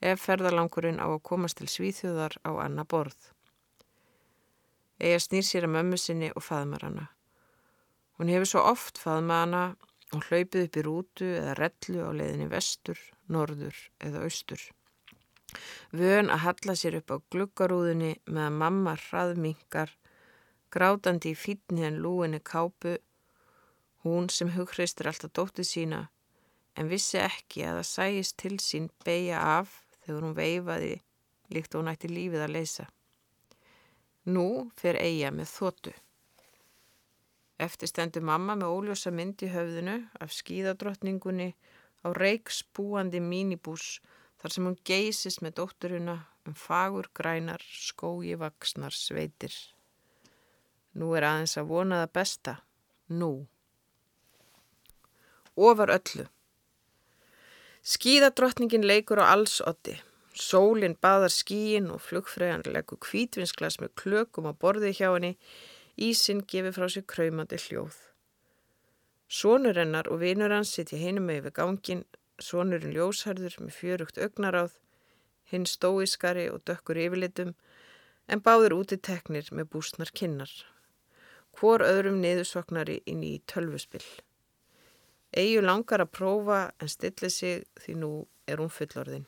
ef 0.00 0.22
ferðalangurinn 0.26 1.02
á 1.02 1.06
að 1.08 1.24
komast 1.30 1.58
til 1.58 1.68
svíþjóðar 1.70 2.38
á 2.46 2.50
anna 2.64 2.84
borð. 2.84 3.18
Ega 4.98 5.18
snýr 5.22 5.46
sér 5.46 5.68
að 5.68 5.76
mömmu 5.76 5.98
sinni 6.00 6.30
og 6.34 6.42
faðmar 6.42 6.86
hana. 6.86 7.06
Hún 8.18 8.30
hefur 8.32 8.50
svo 8.50 8.64
oft 8.66 8.98
faðma 8.98 9.42
hana 9.44 9.62
og 10.14 10.24
hlaupið 10.26 10.64
upp 10.64 10.78
í 10.80 10.82
rútu 10.86 11.28
eða 11.38 11.54
rellu 11.58 12.02
á 12.02 12.10
leiðinni 12.18 12.48
vestur, 12.50 12.98
norður 13.30 13.78
eða 14.02 14.24
austur. 14.26 14.62
Vön 15.92 16.30
að 16.34 16.44
halla 16.44 16.76
sér 16.76 16.98
upp 17.00 17.14
á 17.14 17.16
gluggarúðinni 17.32 18.12
með 18.26 18.44
að 18.44 18.58
mamma 18.62 18.94
hraðmingar, 19.06 19.94
grátandi 20.74 21.32
í 21.32 21.38
fítni 21.38 21.86
en 21.88 22.00
lúinni 22.04 22.40
kápu, 22.44 22.98
hún 24.04 24.28
sem 24.32 24.52
hugreistir 24.54 25.08
alltaf 25.10 25.32
dóttið 25.34 25.70
sína, 25.70 26.00
en 26.76 26.90
vissi 26.92 27.18
ekki 27.22 27.64
að 27.66 27.80
það 27.80 27.90
sæist 27.92 28.36
til 28.42 28.56
sín 28.62 28.90
beigja 29.04 29.40
af 29.58 29.80
þegar 30.04 30.26
hún 30.28 30.36
veifaði 30.36 30.92
líkt 31.54 31.74
og 31.74 31.82
hún 31.82 31.92
ætti 31.92 32.10
lífið 32.12 32.44
að 32.44 32.54
leysa. 32.54 32.86
Nú 34.28 34.68
fer 34.76 34.98
eiga 35.00 35.32
með 35.32 35.50
þóttu. 35.54 35.94
Eftir 37.58 37.90
stendur 37.90 38.22
mamma 38.22 38.54
með 38.54 38.74
óljósa 38.76 39.10
mynd 39.10 39.42
í 39.42 39.48
höfðinu 39.50 39.96
af 40.22 40.34
skíðadrottningunni 40.36 41.48
á 42.04 42.08
reiksbúandi 42.14 43.22
mínibús 43.24 43.98
þar 44.38 44.54
sem 44.54 44.68
hún 44.68 44.78
geysist 44.86 45.42
með 45.42 45.58
dótturuna 45.60 46.16
um 46.46 46.54
fagur 46.56 47.10
grænar 47.14 47.62
skói 47.62 48.36
vaksnar 48.38 48.94
sveitir. 48.94 49.54
Nú 50.98 51.12
er 51.18 51.26
aðeins 51.28 51.58
að 51.60 51.70
vona 51.70 52.02
það 52.02 52.12
besta. 52.18 52.54
Nú. 53.08 53.32
Ofar 55.54 55.92
öllu. 55.98 56.26
Skíðadrottningin 57.88 58.86
leikur 58.86 59.22
á 59.22 59.32
allsotti. 59.34 59.96
Sólinn 60.38 60.94
baðar 61.02 61.32
skíin 61.34 61.88
og 61.90 62.02
flugfræðan 62.04 62.66
leggur 62.70 63.00
kvítvinsklas 63.02 63.80
með 63.82 63.94
klökum 63.98 64.46
á 64.50 64.52
borði 64.54 64.92
hjá 64.94 65.08
henni. 65.10 65.34
Ísinn 65.98 66.44
gefur 66.46 66.76
frá 66.76 66.86
sér 66.92 67.06
kræmandi 67.10 67.58
hljóð. 67.58 67.96
Sónur 69.28 69.76
hennar 69.76 70.06
og 70.08 70.22
vinur 70.22 70.54
hans 70.54 70.70
sitja 70.76 70.98
heinum 71.00 71.26
með 71.28 71.42
yfir 71.42 71.56
gangin 71.58 72.04
Sónurinn 72.38 72.94
ljósharður 72.94 73.56
með 73.60 73.74
fjörugt 73.74 74.18
augnaráð, 74.22 74.76
hinn 75.50 75.66
stóiskari 75.66 76.46
og 76.52 76.62
dökkur 76.68 77.00
yfirlitum 77.02 77.54
en 78.28 78.42
báður 78.44 78.76
úti 78.78 78.98
teknir 79.00 79.48
með 79.50 79.70
búsnar 79.72 80.12
kinnar. 80.14 80.52
Hvor 81.58 81.82
öðrum 81.82 82.20
niðursoknari 82.22 83.00
inn 83.10 83.24
í 83.26 83.38
tölvuspill. 83.50 84.04
Eyju 85.34 85.64
langar 85.64 86.04
að 86.04 86.14
prófa 86.14 86.60
en 86.78 86.92
stilli 86.92 87.30
sig 87.32 87.64
því 87.82 87.96
nú 88.02 88.12
er 88.46 88.62
hún 88.62 88.72
fullorðin. 88.72 89.26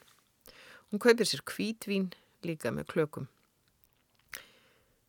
Hún 0.90 1.02
kaupir 1.02 1.28
sér 1.28 1.42
kvítvín 1.46 2.12
líka 2.46 2.70
með 2.72 2.88
klökum. 2.92 3.26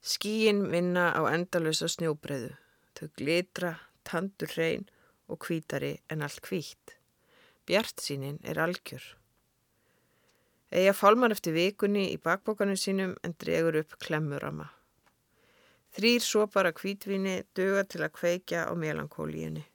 Skíin 0.02 0.66
vinna 0.72 1.12
á 1.14 1.22
endalösa 1.30 1.88
snjóbreðu. 1.92 2.56
Þau 2.98 3.08
glitra, 3.18 3.76
tandur 4.04 4.50
hrein 4.56 4.88
og 5.30 5.40
kvítari 5.46 6.00
en 6.10 6.26
allt 6.26 6.42
kvítt. 6.42 6.98
Bjart 7.70 8.02
sínin 8.02 8.40
er 8.44 8.60
algjör. 8.60 9.04
Eða 10.72 10.94
fálmar 10.96 11.34
eftir 11.36 11.54
vikunni 11.54 12.08
í 12.14 12.20
bakbókanu 12.22 12.78
sínum 12.80 13.18
en 13.26 13.36
dregur 13.44 13.82
upp 13.82 13.98
klemmurama. 14.00 14.70
Þrýr 15.92 16.24
sopar 16.24 16.70
að 16.70 16.78
kvítvinni 16.80 17.42
döga 17.58 17.84
til 17.84 18.06
að 18.06 18.14
kveikja 18.16 18.64
á 18.66 18.74
melankólíunni. 18.80 19.66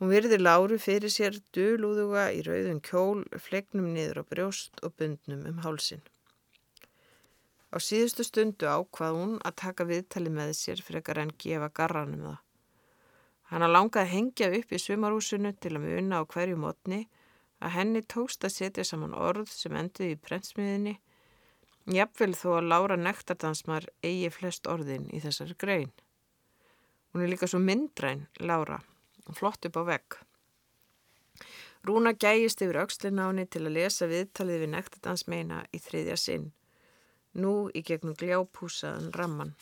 Hún 0.00 0.12
virðir 0.12 0.40
láru 0.40 0.76
fyrir 0.80 1.12
sér 1.12 1.38
dölúðuga 1.56 2.28
í 2.36 2.44
rauðun 2.44 2.82
kjól, 2.84 3.24
flegnum 3.36 3.90
niður 3.94 4.20
á 4.20 4.24
brjóst 4.28 4.84
og 4.84 4.94
bundnum 5.00 5.42
um 5.48 5.58
hálsin. 5.64 6.04
Á 7.72 7.76
síðustu 7.80 8.24
stundu 8.24 8.68
ákvað 8.68 9.18
hún 9.18 9.34
að 9.44 9.58
taka 9.64 9.88
viðtali 9.88 10.32
með 10.32 10.54
sér 10.60 10.80
frekar 10.84 11.20
en 11.24 11.34
gefa 11.40 11.68
garranum 11.72 12.24
það. 12.28 12.38
Hanna 13.50 13.66
langaði 13.66 14.04
að 14.04 14.12
hengja 14.14 14.48
upp 14.60 14.72
í 14.72 14.78
sumarúsinu 14.78 15.50
til 15.58 15.74
að 15.74 15.86
muna 15.86 16.20
á 16.22 16.24
hverju 16.30 16.58
mótni 16.60 17.00
að 17.60 17.74
henni 17.76 18.02
tókst 18.06 18.44
að 18.46 18.54
setja 18.54 18.84
saman 18.86 19.16
orð 19.16 19.50
sem 19.52 19.74
endiði 19.76 20.14
í 20.14 20.20
prentsmiðinni, 20.22 20.94
jafnvel 21.90 22.32
þó 22.38 22.48
að 22.60 22.68
Lára 22.70 22.98
Nektardansmar 23.00 23.88
eigi 24.06 24.30
flest 24.32 24.70
orðin 24.70 25.08
í 25.10 25.20
þessari 25.24 25.56
grein. 25.58 25.90
Hún 27.10 27.24
er 27.24 27.32
líka 27.32 27.48
svo 27.50 27.58
myndræn, 27.58 28.28
Lára, 28.38 28.78
flott 29.34 29.66
upp 29.66 29.80
á 29.80 29.84
vegg. 29.88 30.20
Rúna 31.88 32.12
gæjist 32.14 32.62
yfir 32.62 32.84
aukslinnáni 32.84 33.48
til 33.50 33.64
að 33.64 33.76
lesa 33.80 34.06
viðtalið 34.06 34.62
við 34.62 34.72
Nektardansmeina 34.76 35.64
í 35.74 35.82
þriðja 35.82 36.16
sinn, 36.20 36.48
nú 37.34 37.54
í 37.74 37.82
gegnum 37.82 38.14
gljápúsaðan 38.20 39.10
ramman. 39.16 39.54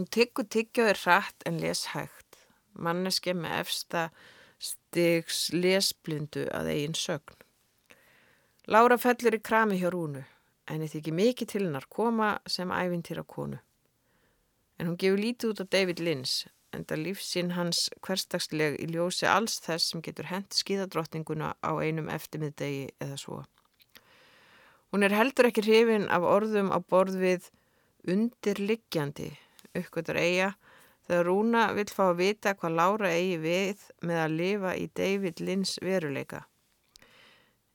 Hún 0.00 0.06
tyggur 0.08 0.46
tyggjaður 0.48 0.96
hratt 1.02 1.42
en 1.44 1.58
les 1.60 1.82
hægt. 1.92 2.38
Manneski 2.72 3.34
með 3.36 3.58
efsta 3.58 4.04
stigs 4.56 5.50
lesblindu 5.52 6.46
að 6.56 6.70
eigin 6.72 6.94
sögn. 6.96 7.34
Lára 8.72 8.96
fellur 8.96 9.36
í 9.36 9.40
krami 9.44 9.76
hjá 9.76 9.90
Rúnu, 9.92 10.22
en 10.72 10.84
þið 10.86 10.94
ekki 11.02 11.12
mikið 11.18 11.50
til 11.52 11.60
hennar 11.66 11.84
koma 11.92 12.30
sem 12.48 12.72
æfintýra 12.72 13.26
konu. 13.28 13.58
En 14.80 14.88
hún 14.88 14.96
gefur 14.96 15.20
lítið 15.20 15.52
út 15.52 15.60
á 15.68 15.72
David 15.76 16.00
Lynns, 16.00 16.38
en 16.72 16.88
það 16.88 17.04
lífsinn 17.04 17.52
hans 17.58 17.82
hverstagsleg 18.00 18.80
í 18.80 18.88
ljósi 18.94 19.28
alls 19.28 19.58
þess 19.66 19.92
sem 19.92 20.00
getur 20.00 20.30
hent 20.32 20.56
skíðadrottninguna 20.56 21.52
á 21.60 21.76
einum 21.76 22.08
eftirmiðdegi 22.08 22.88
eða 23.04 23.20
svo. 23.20 23.42
Hún 24.96 25.04
er 25.04 25.12
heldur 25.12 25.52
ekki 25.52 25.68
hrifin 25.68 26.08
af 26.08 26.24
orðum 26.24 26.72
á 26.72 26.80
borð 26.80 27.20
við 27.20 27.52
undirliggjandi, 28.08 29.34
uppgötur 29.78 30.18
eiga, 30.20 30.52
þegar 31.06 31.26
Rúna 31.26 31.64
vil 31.76 31.88
fá 31.90 32.04
að 32.10 32.20
vita 32.20 32.54
hvað 32.58 32.76
Lára 32.78 33.10
eigi 33.14 33.36
við 33.42 33.84
með 34.06 34.22
að 34.24 34.38
lifa 34.40 34.76
í 34.78 34.86
David 35.00 35.42
Lynns 35.44 35.76
veruleika. 35.82 36.44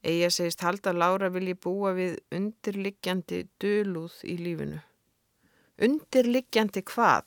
Eiga 0.05 0.29
segist 0.29 0.61
halda 0.61 0.91
að 0.91 0.99
Lára 1.01 1.29
vilji 1.33 1.55
búa 1.57 1.95
við 1.97 2.19
undirliggjandi 2.35 3.45
dölúð 3.61 4.19
í 4.29 4.35
lífinu. 4.37 4.81
Undirliggjandi 5.81 6.85
hvað? 6.85 7.25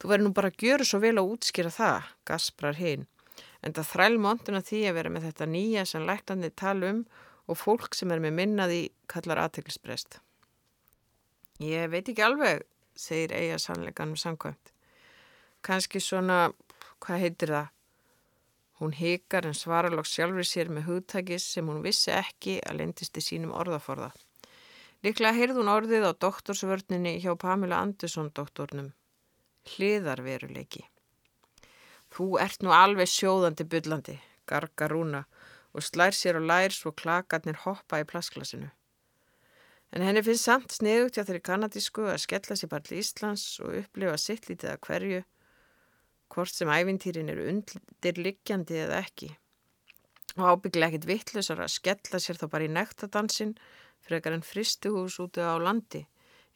Þú 0.00 0.10
verður 0.10 0.26
nú 0.26 0.32
bara 0.36 0.50
að 0.50 0.64
gjöra 0.64 0.86
svo 0.88 1.00
vel 1.04 1.16
að 1.20 1.34
útskýra 1.34 1.70
það, 1.70 2.08
gasprar 2.26 2.80
hinn. 2.80 3.04
En 3.62 3.74
það 3.76 3.90
þræl 3.92 4.16
montuna 4.20 4.62
því 4.64 4.80
að 4.88 4.96
vera 4.98 5.12
með 5.12 5.28
þetta 5.28 5.50
nýja 5.52 5.84
sem 5.88 6.06
læktandi 6.08 6.50
tala 6.56 6.90
um 6.90 7.04
og 7.48 7.60
fólk 7.60 7.94
sem 7.96 8.12
er 8.12 8.22
með 8.24 8.38
minnaði 8.38 8.80
kallar 9.10 9.42
aðteglisbreyst. 9.44 10.18
Ég 11.62 11.90
veit 11.92 12.08
ekki 12.10 12.24
alveg, 12.24 12.64
segir 12.96 13.34
eiga 13.34 13.58
sannleikanum 13.58 14.16
samkvæmt. 14.16 14.72
Kanski 15.64 16.00
svona, 16.00 16.52
hvað 17.00 17.22
heitir 17.24 17.54
það? 17.54 17.70
Hún 18.80 18.92
hikar 18.98 19.46
en 19.46 19.54
svarar 19.54 19.94
lóks 19.94 20.12
sjálfur 20.16 20.46
sér 20.46 20.68
með 20.68 20.88
hugtækis 20.88 21.46
sem 21.54 21.68
hún 21.70 21.82
vissi 21.84 22.10
ekki 22.12 22.58
að 22.66 22.80
lendist 22.80 23.16
í 23.16 23.22
sínum 23.22 23.54
orðaforða. 23.54 24.10
Líklega 25.04 25.36
heyrð 25.36 25.60
hún 25.60 25.70
orðið 25.70 26.08
á 26.10 26.12
doktorsvörninni 26.26 27.18
hjá 27.22 27.34
Pamela 27.38 27.78
Andersson 27.84 28.30
doktornum. 28.34 28.90
Hliðarveruleiki. 29.74 30.84
Þú 32.14 32.26
ert 32.42 32.62
nú 32.62 32.74
alveg 32.74 33.10
sjóðandi 33.10 33.66
byllandi, 33.68 34.18
gargar 34.46 34.92
Rúna 34.92 35.24
og 35.74 35.82
slær 35.82 36.14
sér 36.14 36.38
og 36.40 36.48
lær 36.50 36.74
svo 36.74 36.92
klakarnir 36.92 37.62
hoppa 37.64 38.00
í 38.02 38.08
plasklasinu. 38.08 38.70
En 39.94 40.02
henni 40.02 40.24
finnst 40.26 40.48
samt 40.48 40.72
sniðugt 40.74 41.14
hjá 41.14 41.22
þeirri 41.22 41.40
kanadísku 41.46 42.08
að 42.10 42.24
skella 42.24 42.56
sér 42.58 42.70
bara 42.72 42.82
til 42.82 42.98
Íslands 42.98 43.44
og 43.62 43.76
upplifa 43.78 44.16
sitt 44.18 44.48
lítið 44.48 44.72
að 44.72 44.80
hverju, 44.88 45.20
hvort 46.34 46.50
sem 46.50 46.72
ævintýrin 46.74 47.30
eru 47.30 47.46
undirliggjandi 47.52 48.80
eða 48.88 48.98
ekki. 49.04 49.30
Og 50.34 50.48
ábygglega 50.50 50.90
ekkit 50.90 51.06
vittlusar 51.12 51.62
að 51.62 51.76
skella 51.76 52.18
sér 52.18 52.40
þá 52.40 52.46
bara 52.50 52.66
í 52.66 52.72
nektadansin 52.74 53.54
frekar 54.02 54.34
en 54.34 54.42
fristuhús 54.42 55.20
úti 55.22 55.46
á 55.46 55.54
landi, 55.62 56.02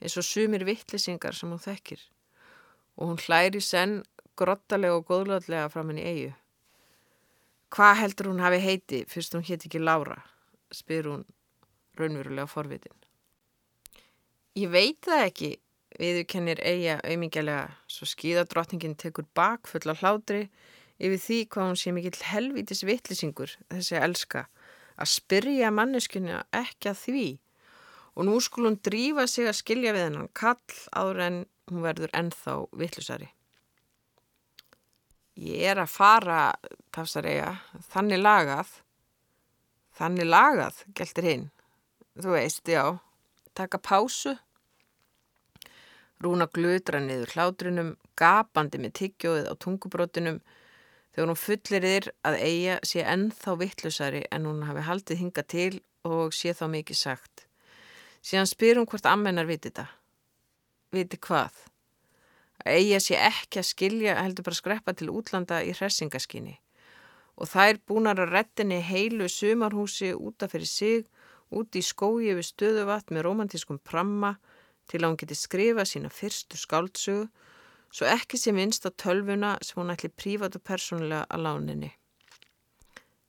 eins 0.02 0.18
og 0.18 0.26
sumir 0.26 0.66
vittlisingar 0.66 1.38
sem 1.38 1.54
hún 1.54 1.62
þekkir. 1.62 2.02
Og 2.98 3.12
hún 3.12 3.22
hlæri 3.22 3.62
senn 3.62 4.00
grottalega 4.34 4.98
og 4.98 5.06
góðlöðlega 5.06 5.70
fram 5.70 5.92
henni 5.92 6.10
eigu. 6.10 6.34
Hvað 7.70 8.00
heldur 8.02 8.32
hún 8.32 8.42
hafi 8.42 8.58
heiti 8.64 9.04
fyrst 9.06 9.38
hún 9.38 9.46
hétt 9.46 9.68
ekki 9.68 9.78
Lára, 9.78 10.24
spyr 10.74 11.06
hún 11.06 11.28
raunverulega 11.94 12.50
forvitin. 12.50 12.98
Ég 14.58 14.70
veit 14.72 14.98
það 15.04 15.20
ekki, 15.22 15.48
viðurkennir 16.00 16.60
eiga 16.66 16.94
auðmingjalega, 17.04 17.66
svo 17.86 18.06
skíðadrottningin 18.08 18.96
tekur 18.98 19.26
bakfull 19.36 19.92
á 19.92 19.94
hlátri 20.00 20.48
yfir 20.98 21.20
því 21.22 21.36
hvað 21.52 21.68
hún 21.68 21.78
sé 21.78 21.92
mikill 21.94 22.22
helvítis 22.26 22.82
vittlisingur, 22.88 23.52
þessi 23.70 23.98
elska, 24.00 24.46
að 24.98 25.10
spyrja 25.12 25.70
manneskuna 25.70 26.40
ekki 26.62 26.90
að 26.90 27.02
því. 27.04 27.26
Og 28.18 28.26
nú 28.26 28.40
skul 28.42 28.66
hún 28.66 28.80
drífa 28.82 29.28
sig 29.30 29.46
að 29.46 29.60
skilja 29.60 29.92
við 29.94 30.08
hennan 30.08 30.32
kall 30.34 30.80
áður 30.90 31.22
en 31.28 31.38
hún 31.70 31.84
verður 31.84 32.16
ennþá 32.18 32.56
vittlusari. 32.80 33.30
Ég 35.38 35.68
er 35.70 35.84
að 35.84 35.92
fara, 35.92 36.40
tafsar 36.90 37.30
eiga, 37.30 37.54
þannig 37.92 38.24
lagað, 38.24 38.74
þannig 40.00 40.32
lagað, 40.32 40.82
geltir 40.98 41.30
hinn, 41.30 41.48
þú 42.18 42.34
veist, 42.34 42.66
já, 42.66 42.98
taka 43.54 43.78
pásu 43.78 44.34
Rúna 46.22 46.48
glutra 46.50 46.98
niður 46.98 47.34
hlátrinum, 47.34 47.92
gapandi 48.18 48.80
með 48.82 48.94
tyggjóið 48.98 49.50
á 49.50 49.54
tungubrótinum 49.62 50.40
þegar 51.14 51.30
hún 51.30 51.38
fullir 51.38 51.86
yfir 51.86 52.08
að 52.26 52.38
eiga 52.42 52.78
sé 52.86 53.04
ennþá 53.06 53.54
vittlusari 53.60 54.24
en 54.34 54.48
hún 54.50 54.64
hafi 54.66 54.82
haldið 54.88 55.22
hinga 55.22 55.44
til 55.46 55.80
og 56.08 56.34
sé 56.34 56.54
þá 56.58 56.66
mikið 56.74 56.98
sagt. 56.98 57.46
Síðan 58.22 58.50
spyr 58.50 58.80
hún 58.80 58.88
hvort 58.90 59.06
ammennar 59.06 59.46
viti 59.46 59.70
þetta. 59.70 59.86
Viti 60.94 61.20
hvað? 61.22 61.54
Að 62.64 62.80
eiga 62.80 63.00
sé 63.02 63.18
ekki 63.22 63.60
að 63.60 63.70
skilja 63.70 64.16
heldur 64.18 64.48
bara 64.48 64.58
skreppa 64.58 64.94
til 64.98 65.12
útlanda 65.14 65.62
í 65.62 65.74
hressingaskinni 65.76 66.58
og 67.38 67.46
þær 67.46 67.78
búnar 67.86 68.18
að 68.18 68.32
rettinni 68.34 68.80
heilu 68.82 69.28
sumarhúsi 69.30 70.10
útaf 70.14 70.50
fyrir 70.54 70.66
sig, 70.66 71.04
úti 71.54 71.78
í 71.78 71.86
skói 71.86 72.34
við 72.34 72.46
stöðuvat 72.48 73.12
með 73.14 73.28
romantískum 73.28 73.78
pramma 73.78 74.34
til 74.88 75.02
að 75.02 75.10
hún 75.10 75.20
geti 75.20 75.36
skrifa 75.36 75.84
sína 75.88 76.10
fyrstu 76.12 76.58
skáldsögu 76.58 77.28
svo 77.92 78.08
ekki 78.08 78.38
sé 78.40 78.52
minnst 78.52 78.86
á 78.88 78.90
tölvuna 78.92 79.56
sem 79.64 79.80
hún 79.80 79.92
ætli 79.94 80.10
prívat 80.12 80.56
og 80.58 80.64
persónulega 80.64 81.24
að 81.28 81.44
láninni. 81.46 81.90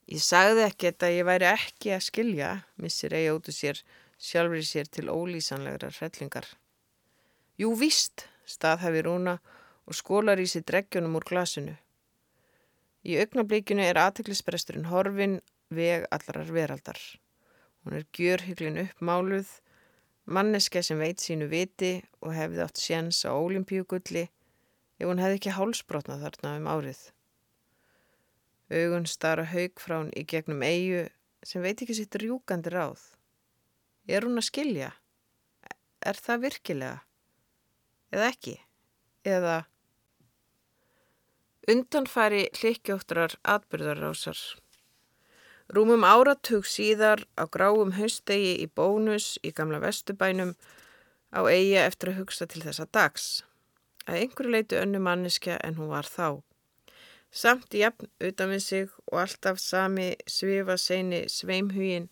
Ég 0.09 0.23
sagði 0.25 0.65
ekki 0.65 0.89
að 0.91 1.15
ég 1.19 1.27
væri 1.27 1.47
ekki 1.51 1.93
að 1.93 2.05
skilja, 2.07 2.49
missir 2.81 3.13
eigi 3.13 3.35
úr 3.35 3.53
sér, 3.53 3.83
sjálfur 4.17 4.65
sér 4.65 4.89
til 4.89 5.11
ólýsanlegra 5.13 5.91
hrellingar. 5.93 6.47
Jú 7.61 7.75
víst, 7.77 8.25
staðhæfi 8.45 9.03
Rúna 9.05 9.37
og 9.85 9.95
skólar 9.95 10.41
í 10.41 10.47
sér 10.49 10.65
dreggjónum 10.65 11.19
úr 11.19 11.27
glasinu. 11.29 11.75
Í 13.05 13.15
augnablíkinu 13.21 13.85
er 13.85 13.99
aðtiklisbresturinn 14.01 14.89
horfin 14.89 15.39
veg 15.69 16.07
allarar 16.11 16.49
veraldar. 16.51 16.99
Hún 17.83 17.99
er 17.99 18.07
gjörhyglin 18.17 18.81
uppmáluð 18.81 19.53
Manneske 20.29 20.83
sem 20.85 20.99
veit 21.01 21.21
sínu 21.23 21.47
viti 21.49 21.95
og 22.21 22.35
hefði 22.37 22.61
átt 22.61 22.77
séns 22.77 23.23
á 23.25 23.33
ólimpíugulli 23.33 24.27
ef 24.99 25.07
hún 25.07 25.21
hefði 25.23 25.39
ekki 25.39 25.55
hálsbrotnað 25.55 26.25
þarna 26.25 26.51
um 26.59 26.67
árið. 26.69 26.99
Augun 28.69 29.07
stara 29.09 29.47
haug 29.49 29.81
frá 29.81 29.95
hún 29.97 30.11
í 30.13 30.25
gegnum 30.29 30.61
eigu 30.61 31.07
sem 31.41 31.65
veit 31.65 31.81
ekki 31.81 31.97
sitt 31.97 32.19
rjúkandi 32.21 32.69
ráð. 32.75 33.01
Er 34.05 34.27
hún 34.27 34.37
að 34.37 34.49
skilja? 34.51 34.91
Er 36.05 36.21
það 36.21 36.45
virkilega? 36.45 37.01
Eða 38.13 38.29
ekki? 38.29 38.55
Eða 39.25 39.57
undanfæri 41.69 42.45
hlikkjóttrar 42.59 43.33
atbyrðarrásar? 43.55 44.37
Rúmum 45.69 46.01
áratug 46.01 46.65
síðar 46.65 47.21
á 47.37 47.45
gráum 47.45 47.91
haustegi 47.93 48.55
í 48.63 48.65
bónus 48.65 49.35
í 49.45 49.51
gamla 49.53 49.77
vestubænum 49.83 50.55
á 51.29 51.45
eiga 51.45 51.83
eftir 51.85 52.09
að 52.09 52.23
hugsa 52.23 52.47
til 52.49 52.63
þessa 52.63 52.87
dags. 52.89 53.27
Að 54.09 54.23
einhverju 54.23 54.53
leitu 54.55 54.79
önnu 54.81 55.01
manneskja 55.05 55.59
en 55.61 55.77
hún 55.77 55.91
var 55.93 56.09
þá. 56.09 56.41
Samt 57.29 57.77
jafn 57.77 58.09
utan 58.17 58.49
við 58.49 58.63
sig 58.65 58.97
og 59.11 59.21
alltaf 59.21 59.61
sami 59.61 60.15
svifa 60.25 60.73
seini 60.81 61.27
sveimhugin 61.29 62.09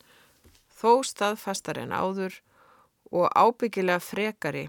þó 0.78 1.02
staðfastar 1.02 1.82
en 1.82 1.98
áður 1.98 2.38
og 3.10 3.26
ábyggilega 3.34 4.04
frekari 4.06 4.68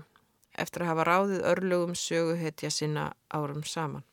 eftir 0.57 0.87
að 0.87 0.95
hafa 0.95 1.11
ráðið 1.13 1.49
örlugum 1.53 1.93
söguhetja 1.93 2.73
sinna 2.73 3.11
árum 3.29 3.61
saman. 3.69 4.08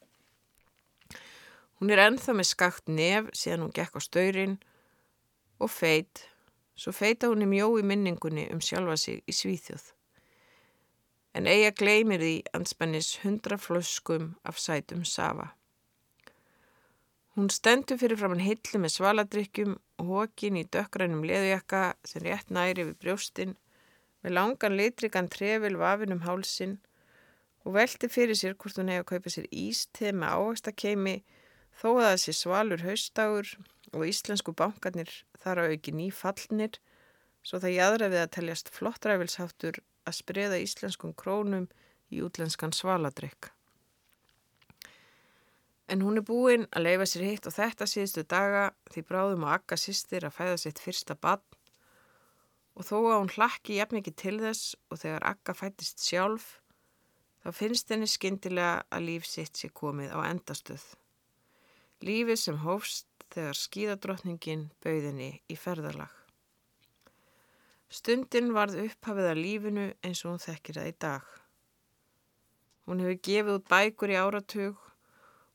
Hún 1.80 1.92
er 1.92 2.00
enþá 2.06 2.38
með 2.38 2.48
skakt 2.52 2.88
nef 2.88 3.28
síðan 3.36 3.66
hún 3.66 3.76
gekk 3.76 3.98
á 3.98 4.02
stöyrin 4.04 4.56
og 5.60 5.72
feit, 5.72 6.24
svo 6.76 6.94
feita 6.96 7.28
hún 7.32 7.44
í 7.44 7.50
mjói 7.52 7.84
minningunni 7.84 8.48
um 8.54 8.62
sjálfa 8.64 8.96
sig 9.00 9.24
í 9.28 9.36
svíþjóð. 9.36 9.90
En 11.36 11.50
eiga 11.52 11.74
gleymir 11.76 12.24
því 12.24 12.36
anspennis 12.56 13.18
hundra 13.26 13.60
flöskum 13.60 14.34
af 14.48 14.60
sætum 14.60 15.04
safa. 15.04 15.52
Hún 17.36 17.52
stendur 17.52 18.00
fyrir 18.00 18.16
fram 18.16 18.32
hann 18.32 18.46
hilli 18.46 18.80
með 18.80 18.94
svaladrykkjum 18.96 19.76
og 20.00 20.12
hókin 20.14 20.56
í 20.62 20.64
dökkrænum 20.72 21.26
leðujakka 21.28 21.82
sem 22.08 22.24
rétt 22.24 22.54
næri 22.56 22.86
við 22.88 22.96
brjóstinn 23.04 23.58
með 24.24 24.38
langan 24.38 24.78
litrikan 24.80 25.28
trefil 25.28 25.76
vafin 25.82 26.16
um 26.16 26.24
hálsin 26.24 26.78
og 27.66 27.76
velti 27.76 28.08
fyrir 28.08 28.40
sér 28.40 28.56
hvort 28.56 28.80
hún 28.80 28.94
hefði 28.94 29.04
að 29.04 29.10
kaupa 29.12 29.34
sér 29.34 29.50
ísteð 29.52 30.16
með 30.22 30.38
áherstakemi 30.38 31.16
Þó 31.76 31.90
að 32.00 32.12
þessi 32.14 32.36
svalur 32.40 32.84
haustagur 32.86 33.50
og 33.92 34.06
íslensku 34.08 34.56
bankarnir 34.56 35.12
þar 35.42 35.62
á 35.62 35.64
auki 35.72 35.94
nýfallnir 35.96 36.80
svo 37.46 37.60
það 37.62 37.76
jæðra 37.76 38.12
við 38.14 38.22
að 38.24 38.32
teljast 38.38 38.72
flottræfilsháttur 38.76 39.82
að 40.06 40.18
spreða 40.20 40.62
íslenskum 40.64 41.14
krónum 41.18 41.68
í 42.14 42.22
útlenskan 42.26 42.74
svaladrykk. 42.74 43.52
En 45.92 46.02
hún 46.02 46.18
er 46.18 46.26
búinn 46.26 46.66
að 46.74 46.88
leifa 46.88 47.06
sér 47.10 47.28
hitt 47.28 47.46
og 47.46 47.54
þetta 47.54 47.86
síðustu 47.90 48.24
daga 48.26 48.72
því 48.90 49.06
bráðum 49.10 49.46
á 49.46 49.60
akka 49.60 49.78
sýstir 49.78 50.26
að 50.26 50.38
fæða 50.40 50.58
sitt 50.64 50.82
fyrsta 50.82 51.14
bann 51.20 51.44
Og 52.76 52.84
þó 52.84 52.96
að 53.08 53.22
hún 53.22 53.32
hlakki 53.38 53.78
jafn 53.78 54.02
ekki 54.02 54.12
til 54.20 54.36
þess 54.42 54.76
og 54.92 55.00
þegar 55.00 55.26
Akka 55.30 55.56
fættist 55.56 56.04
sjálf, 56.04 56.60
þá 57.44 57.50
finnst 57.56 57.92
henni 57.94 58.10
skindilega 58.12 58.84
að 58.92 59.06
líf 59.10 59.28
sitt 59.30 59.56
sé 59.56 59.70
komið 59.72 60.12
á 60.12 60.20
endastöð. 60.28 60.84
Lífið 62.04 62.40
sem 62.42 62.58
hófst 62.66 63.08
þegar 63.32 63.60
skíðadrottningin 63.60 64.70
bauðinni 64.84 65.30
í 65.48 65.56
ferðarlag. 65.56 66.12
Stundin 67.88 68.52
varð 68.56 68.82
upphafið 68.84 69.30
að 69.30 69.40
lífinu 69.40 69.86
eins 70.04 70.24
og 70.26 70.34
hún 70.34 70.44
þekkir 70.44 70.80
það 70.80 70.90
í 70.90 70.96
dag. 71.06 71.28
Hún 72.86 73.02
hefur 73.02 73.22
gefið 73.28 73.54
út 73.56 73.70
bækur 73.72 74.12
í 74.12 74.18
áratug 74.20 74.82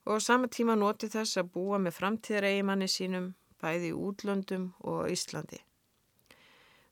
og 0.07 0.17
á 0.17 0.19
sama 0.25 0.49
tíma 0.49 0.79
notið 0.79 1.19
þess 1.19 1.41
að 1.43 1.51
búa 1.57 1.79
með 1.83 1.99
framtíðareigimanni 1.99 2.89
sínum 2.89 3.33
bæði 3.61 3.91
í 3.91 3.99
útlöndum 4.09 4.71
og 4.81 5.05
á 5.05 5.13
Íslandi. 5.13 5.61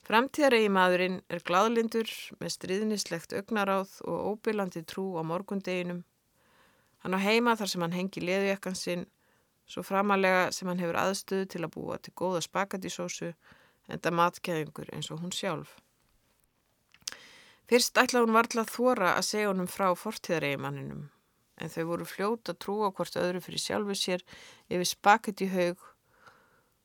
Framtíðareigimadurinn 0.08 1.18
er 1.28 1.42
gladlindur 1.44 2.10
með 2.40 2.54
stríðnislegt 2.54 3.34
augnaráð 3.36 3.98
og 4.08 4.30
óbyrlandi 4.32 4.84
trú 4.88 5.10
á 5.20 5.22
morgundeginum. 5.24 6.04
Hann 7.04 7.16
á 7.16 7.20
heima 7.20 7.56
þar 7.56 7.72
sem 7.72 7.84
hann 7.84 7.96
hengi 7.96 8.22
leðujakkan 8.24 8.78
sinn, 8.78 9.04
svo 9.68 9.84
framalega 9.84 10.48
sem 10.54 10.68
hann 10.70 10.80
hefur 10.80 10.98
aðstöðu 11.02 11.48
til 11.52 11.62
að 11.64 11.74
búa 11.76 11.98
til 12.00 12.14
góða 12.16 12.40
spakatísósu 12.44 13.34
en 13.88 14.00
það 14.00 14.18
matgæðingur 14.20 14.90
eins 14.96 15.10
og 15.12 15.22
hún 15.22 15.34
sjálf. 15.34 15.76
Fyrst 17.68 18.00
ætla 18.00 18.24
hún 18.24 18.32
varðla 18.32 18.64
þóra 18.64 19.12
að 19.18 19.26
segja 19.28 19.50
honum 19.50 19.68
frá 19.68 19.90
fortíðareigimanninum 19.92 21.08
en 21.58 21.72
þau 21.72 21.84
voru 21.90 22.06
fljóta 22.08 22.54
að 22.54 22.60
trúa 22.64 22.90
hvort 22.94 23.18
öðru 23.20 23.42
fyrir 23.44 23.62
sjálfu 23.62 23.96
sér 23.98 24.24
yfir 24.70 24.88
spaket 24.88 25.42
í 25.44 25.50
haug 25.52 25.82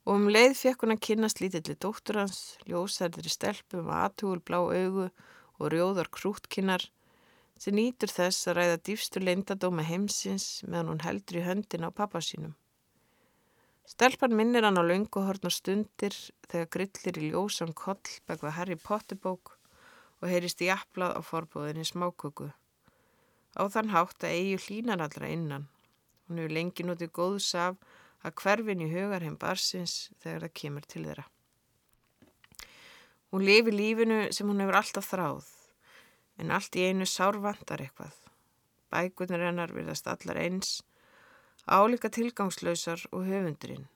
og 0.03 0.17
um 0.17 0.27
leið 0.33 0.57
fekk 0.59 0.83
hún 0.83 0.95
að 0.95 1.03
kynast 1.07 1.39
lítilli 1.39 1.77
dóttur 1.79 2.19
hans, 2.19 2.57
ljósærðri 2.67 3.31
stelpum 3.31 3.87
að 3.87 4.01
aðtúul 4.07 4.41
blá 4.43 4.59
augu 4.59 5.07
og 5.07 5.71
rjóðar 5.71 6.09
krútkinnar 6.11 6.89
sem 7.61 7.77
nýtur 7.77 8.11
þess 8.11 8.49
að 8.49 8.57
ræða 8.59 8.81
dýfstu 8.89 9.23
leindadóma 9.23 9.85
heimsins 9.87 10.65
meðan 10.67 10.91
hún 10.91 11.05
heldur 11.05 11.39
í 11.39 11.45
höndin 11.47 11.87
á 11.87 11.89
pappa 11.95 12.19
sínum. 12.19 12.57
Stelpan 13.93 14.34
minnir 14.34 14.65
hann 14.65 14.79
á 14.79 14.82
launguhornar 14.82 15.53
stundir 15.53 16.15
þegar 16.49 16.69
grillir 16.73 17.17
í 17.21 17.27
ljósan 17.29 17.75
koll 17.77 17.99
við 18.25 18.53
Harry 18.56 18.77
Potter 18.82 19.19
bók 19.21 19.51
og 20.17 20.32
heyrist 20.32 20.63
í 20.65 20.69
applað 20.73 21.13
á 21.13 21.21
forbóðinni 21.21 21.86
smáköku. 21.86 22.47
Á 23.53 23.63
þann 23.69 23.91
hátt 23.93 24.25
að 24.25 24.34
eigi 24.34 24.56
hlínan 24.63 25.03
allra 25.06 25.29
innan. 25.29 25.67
Hún 26.25 26.41
hefur 26.41 26.56
lengi 26.58 26.86
notið 26.88 27.12
góðs 27.19 27.51
af 27.53 27.77
að 28.25 28.34
hverfin 28.41 28.82
í 28.82 28.89
hugar 28.89 29.21
heim 29.27 29.36
barsins 29.38 30.10
þegar 30.23 30.47
það 30.47 30.56
kemur 30.62 30.88
til 30.89 31.03
þeirra. 31.06 31.25
Hún 33.29 33.45
lifi 33.45 33.75
lífinu 33.75 34.17
sem 34.34 34.49
hún 34.49 34.63
hefur 34.63 34.79
alltaf 34.79 35.12
þráð, 35.12 35.51
en 36.41 36.56
allt 36.58 36.79
í 36.82 36.88
einu 36.89 37.06
sárvandar 37.06 37.86
eitthvað. 37.86 38.17
Bækunar 38.89 39.45
hennar 39.51 39.75
virðast 39.77 40.10
allar 40.10 40.41
eins, 40.47 40.79
álíka 41.67 42.10
tilgangslausar 42.10 43.06
og 43.12 43.28
höfundurinn. 43.28 43.88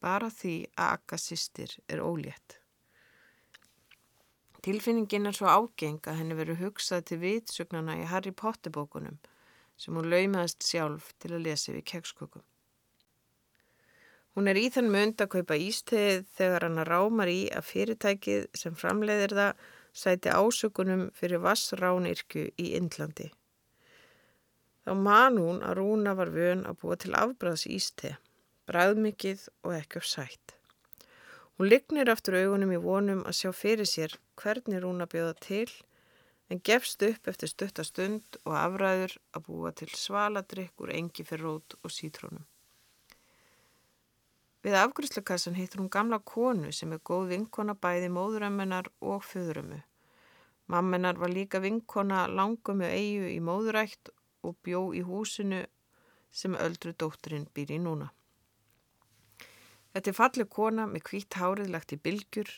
Bara 0.00 0.30
því 0.32 0.54
að 0.76 0.92
akka 0.96 1.18
sýstir 1.20 1.76
er 1.88 2.00
ólétt. 2.00 2.60
Tilfinningin 4.60 5.26
er 5.26 5.36
svo 5.36 5.48
ágeng 5.48 6.04
að 6.04 6.20
henni 6.20 6.36
veru 6.36 6.54
hugsað 6.60 7.06
til 7.08 7.18
vitsögnana 7.22 7.96
í 8.02 8.06
Harry 8.08 8.32
Potter 8.32 8.72
bókunum 8.72 9.16
sem 9.80 9.96
hún 9.96 10.10
laumaðist 10.12 10.64
sjálf 10.66 11.14
til 11.18 11.32
að 11.32 11.46
lesa 11.46 11.72
við 11.72 11.86
kekskökum. 11.94 12.44
Hún 14.36 14.46
er 14.52 14.60
í 14.60 14.68
þann 14.70 14.92
mönd 14.92 15.22
að 15.24 15.32
kaupa 15.32 15.56
ístegið 15.58 16.26
þegar 16.36 16.66
hann 16.68 16.84
rámar 16.86 17.32
í 17.32 17.40
að 17.56 17.66
fyrirtækið 17.72 18.46
sem 18.54 18.76
framleiðir 18.78 19.34
það 19.38 19.64
sæti 20.02 20.30
ásökunum 20.30 21.08
fyrir 21.16 21.42
vassránirkju 21.42 22.50
í 22.60 22.70
Indlandi. 22.78 23.30
Þá 24.84 24.92
man 24.96 25.36
hún 25.40 25.60
að 25.66 25.76
Rúna 25.80 26.14
var 26.16 26.32
vön 26.32 26.64
að 26.68 26.78
búa 26.80 26.96
til 26.96 27.12
afbræðs 27.16 27.66
ísteg, 27.68 28.16
bræðmikið 28.70 29.46
og 29.66 29.76
ekki 29.76 30.00
af 30.00 30.08
sætt. 30.08 30.56
Hún 31.58 31.68
lignir 31.68 32.08
aftur 32.08 32.38
augunum 32.40 32.72
í 32.72 32.80
vonum 32.80 33.24
að 33.28 33.36
sjá 33.36 33.50
fyrir 33.52 33.88
sér 33.88 34.16
hvernig 34.40 34.80
Rúna 34.80 35.04
bjóða 35.10 35.34
til 35.44 35.68
en 36.50 36.62
gefst 36.64 37.02
upp 37.06 37.28
eftir 37.30 37.50
stuttastund 37.52 38.38
og 38.46 38.54
afræður 38.58 39.18
að 39.36 39.44
búa 39.46 39.72
til 39.76 39.90
svaladrykk 39.92 40.82
úr 40.82 40.94
engi 40.96 41.26
fyrir 41.28 41.46
rót 41.46 41.76
og 41.84 41.92
sítrónum. 41.94 42.46
Við 44.64 44.76
afgrysslukassan 44.76 45.56
hittur 45.56 45.80
hún 45.80 45.92
gamla 45.92 46.18
konu 46.32 46.72
sem 46.72 46.90
er 46.92 47.04
góð 47.10 47.30
vinkona 47.34 47.76
bæði 47.76 48.10
móðurömmunar 48.12 48.90
og 49.00 49.22
föðurömmu. 49.24 49.78
Mammenar 50.72 51.16
var 51.20 51.32
líka 51.32 51.62
vinkona 51.62 52.26
langum 52.28 52.82
með 52.82 52.96
eigu 52.96 53.30
í 53.30 53.38
móðurætt 53.40 54.10
og 54.46 54.56
bjó 54.64 54.90
í 54.96 55.02
húsinu 55.06 55.64
sem 56.30 56.56
öldru 56.56 56.92
dótturinn 56.94 57.48
býr 57.54 57.74
í 57.76 57.78
núna. 57.82 58.10
Þetta 59.94 60.10
er 60.10 60.16
fallið 60.16 60.50
kona 60.54 60.86
með 60.86 61.06
kvítt 61.08 61.38
hárið 61.40 61.72
lagt 61.74 61.94
í 61.94 61.98
bylgjur, 61.98 62.50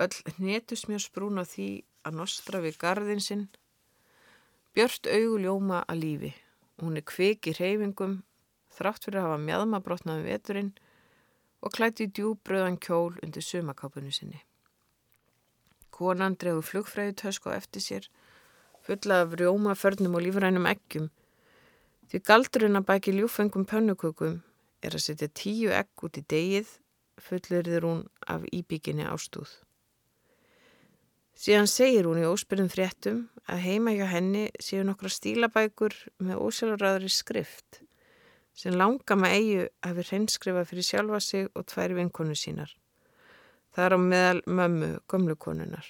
öll 0.00 0.14
hnetusmjörsbrún 0.38 1.40
á 1.40 1.44
því 1.44 1.68
að 2.08 2.16
nostra 2.20 2.62
við 2.64 2.78
gardin 2.80 3.20
sinn. 3.20 3.44
Björnt 4.74 5.06
auguljóma 5.06 5.84
að 5.84 6.00
lífi. 6.00 6.32
Hún 6.80 6.96
er 6.98 7.04
kvik 7.06 7.46
í 7.46 7.54
reyfingum, 7.58 8.22
þrátt 8.74 9.06
fyrir 9.06 9.20
að 9.20 9.28
hafa 9.28 9.42
mjadmabrotnaði 9.44 10.24
veturinn 10.26 10.72
og 11.64 11.76
klæti 11.76 12.08
í 12.08 12.12
djúbröðan 12.16 12.80
kjól 12.82 13.14
undir 13.22 13.44
sumakápunni 13.44 14.12
sinni. 14.12 14.40
Konan 15.94 16.34
drefur 16.40 16.66
flugfræðu 16.66 17.14
tösku 17.20 17.52
á 17.52 17.56
eftir 17.60 17.84
sér, 17.84 18.08
fulla 18.84 19.22
af 19.24 19.36
rjómaförnum 19.40 20.16
og 20.18 20.24
lífrænum 20.26 20.68
eggjum, 20.68 21.10
því 22.08 22.20
galdurinn 22.28 22.80
að 22.80 22.88
bæki 22.90 23.14
ljúfengum 23.16 23.64
pönnukökum 23.68 24.40
er 24.84 24.96
að 24.96 25.06
setja 25.06 25.28
tíu 25.32 25.72
egg 25.72 26.04
út 26.04 26.20
í 26.20 26.24
degið, 26.28 26.68
fullurður 27.24 27.86
hún 27.88 28.02
af 28.28 28.44
íbygginni 28.52 29.06
ástúð. 29.08 29.48
Síðan 31.34 31.66
segir 31.70 32.06
hún 32.06 32.20
í 32.22 32.28
óspyrðum 32.28 32.70
fréttum 32.70 33.24
að 33.50 33.64
heima 33.64 33.94
hjá 33.96 34.04
henni 34.12 34.44
séu 34.62 34.84
nokkra 34.86 35.10
stílabækur 35.10 35.96
með 36.22 36.44
ósjálfraðri 36.46 37.10
skrift 37.10 37.80
sem 38.54 38.76
langa 38.78 39.16
með 39.18 39.34
eigu 39.34 39.66
hafi 39.82 40.06
hreinskrifa 40.10 40.62
fyrir 40.68 40.86
sjálfa 40.86 41.20
sig 41.20 41.48
og 41.58 41.66
tvær 41.72 41.96
vinkonu 41.96 42.36
sínar. 42.38 42.70
Það 43.74 43.84
er 43.84 43.96
á 43.96 43.98
meðal 43.98 44.40
mömmu, 44.46 44.90
gömlukonunar. 45.10 45.86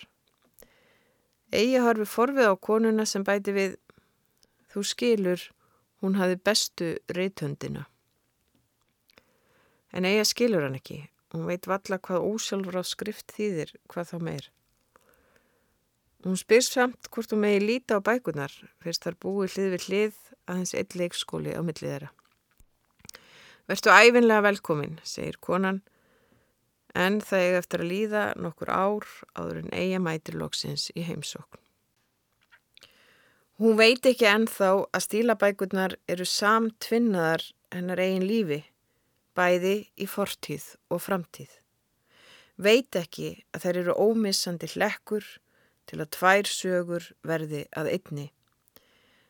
Egi 1.55 1.79
harfi 1.79 2.07
forfið 2.09 2.51
á 2.51 2.55
konuna 2.59 3.07
sem 3.07 3.23
bæti 3.27 3.55
við 3.55 3.77
Þú 4.75 4.83
skilur, 4.83 5.43
hún 6.03 6.17
hafi 6.19 6.35
bestu 6.43 6.87
reythöndina. 7.15 7.85
En 9.95 10.03
eiga 10.09 10.25
skilur 10.27 10.65
hann 10.67 10.75
ekki. 10.75 11.05
Hún 11.31 11.47
veit 11.47 11.69
valla 11.71 12.01
hvað 12.03 12.27
ósjálfur 12.27 12.79
á 12.79 12.83
skrift 12.83 13.31
þýðir, 13.37 13.71
hvað 13.87 14.11
þá 14.11 14.17
meir. 14.27 14.49
Hún 16.27 16.41
spyr 16.41 16.67
samt 16.67 17.07
hvort 17.15 17.31
hún 17.31 17.45
megi 17.45 17.63
líta 17.63 17.99
á 17.99 18.07
bækunar, 18.07 18.51
fyrst 18.83 19.07
þar 19.07 19.21
búi 19.23 19.47
hlið 19.47 19.71
við 19.77 19.87
hlið 19.87 20.19
að 20.51 20.59
hans 20.59 20.75
eitt 20.75 20.99
leikskóli 20.99 21.55
á 21.55 21.63
millið 21.63 21.91
þeirra. 21.93 22.11
Vertu 23.71 23.95
æfinlega 23.95 24.47
velkomin, 24.49 24.99
segir 25.07 25.39
konan, 25.39 25.85
en 26.95 27.21
það 27.21 27.45
er 27.49 27.59
eftir 27.59 27.83
að 27.83 27.91
líða 27.91 28.25
nokkur 28.39 28.71
ár 28.71 29.07
áður 29.35 29.61
en 29.65 29.75
eiga 29.75 30.01
mætir 30.03 30.39
loksins 30.39 30.91
í 30.95 31.05
heimsókn. 31.07 31.61
Hún 33.63 33.77
veit 33.79 34.07
ekki 34.07 34.27
ennþá 34.27 34.71
að 34.91 35.05
stílabækurnar 35.05 35.93
eru 36.11 36.27
samtvinnaðar 36.27 37.45
hennar 37.75 38.03
eigin 38.03 38.27
lífi 38.27 38.65
bæði 39.39 39.77
í 39.95 40.07
fortíð 40.11 40.73
og 40.91 41.03
framtíð. 41.03 41.51
Veit 42.59 42.95
ekki 42.99 43.31
að 43.55 43.67
þær 43.67 43.79
eru 43.83 43.95
ómissandi 43.99 44.71
hlekkur 44.75 45.27
til 45.91 46.01
að 46.01 46.11
tvær 46.17 46.51
sögur 46.51 47.09
verði 47.27 47.65
að 47.75 47.91
einni. 47.97 48.27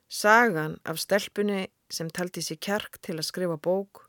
Sagan 0.09 0.77
af 0.85 1.01
stelpunni 1.01 1.67
sem 1.93 2.11
taldi 2.13 2.45
sér 2.45 2.61
kjark 2.61 3.01
til 3.03 3.17
að 3.19 3.29
skrifa 3.29 3.57
bók 3.57 4.04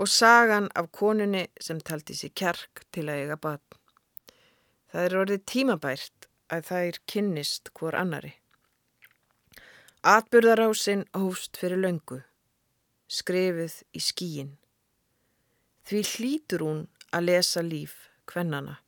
og 0.00 0.08
sagan 0.08 0.70
af 0.74 0.88
konunni 0.96 1.44
sem 1.60 1.80
taldi 1.80 2.16
sér 2.16 2.32
kjark 2.40 2.84
til 2.94 3.10
að 3.10 3.24
eiga 3.24 3.36
batn. 3.36 3.76
Það 4.90 5.06
er 5.06 5.16
orðið 5.22 5.42
tímabært 5.52 6.28
að 6.50 6.70
þær 6.70 7.00
kynnist 7.12 7.70
hvor 7.76 7.96
annari. 7.98 8.32
Atbyrðarásinn 10.00 11.04
hófst 11.12 11.60
fyrir 11.60 11.82
löngu, 11.84 12.22
skrifið 13.12 13.76
í 13.92 14.00
skíin. 14.00 14.54
Því 15.84 16.00
hlýtur 16.14 16.64
hún 16.64 16.80
að 17.12 17.26
lesa 17.28 17.60
líf 17.60 18.08
kvennana. 18.24 18.78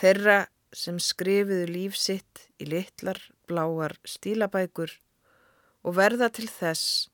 Þeirra 0.00 0.40
sem 0.72 0.96
skrifiðu 1.02 1.68
líf 1.68 2.00
sitt 2.00 2.48
í 2.56 2.70
litlar 2.72 3.20
bláar 3.50 3.98
stílabækur 4.08 4.96
og 5.84 5.96
verða 6.00 6.32
til 6.32 6.48
þess 6.48 7.08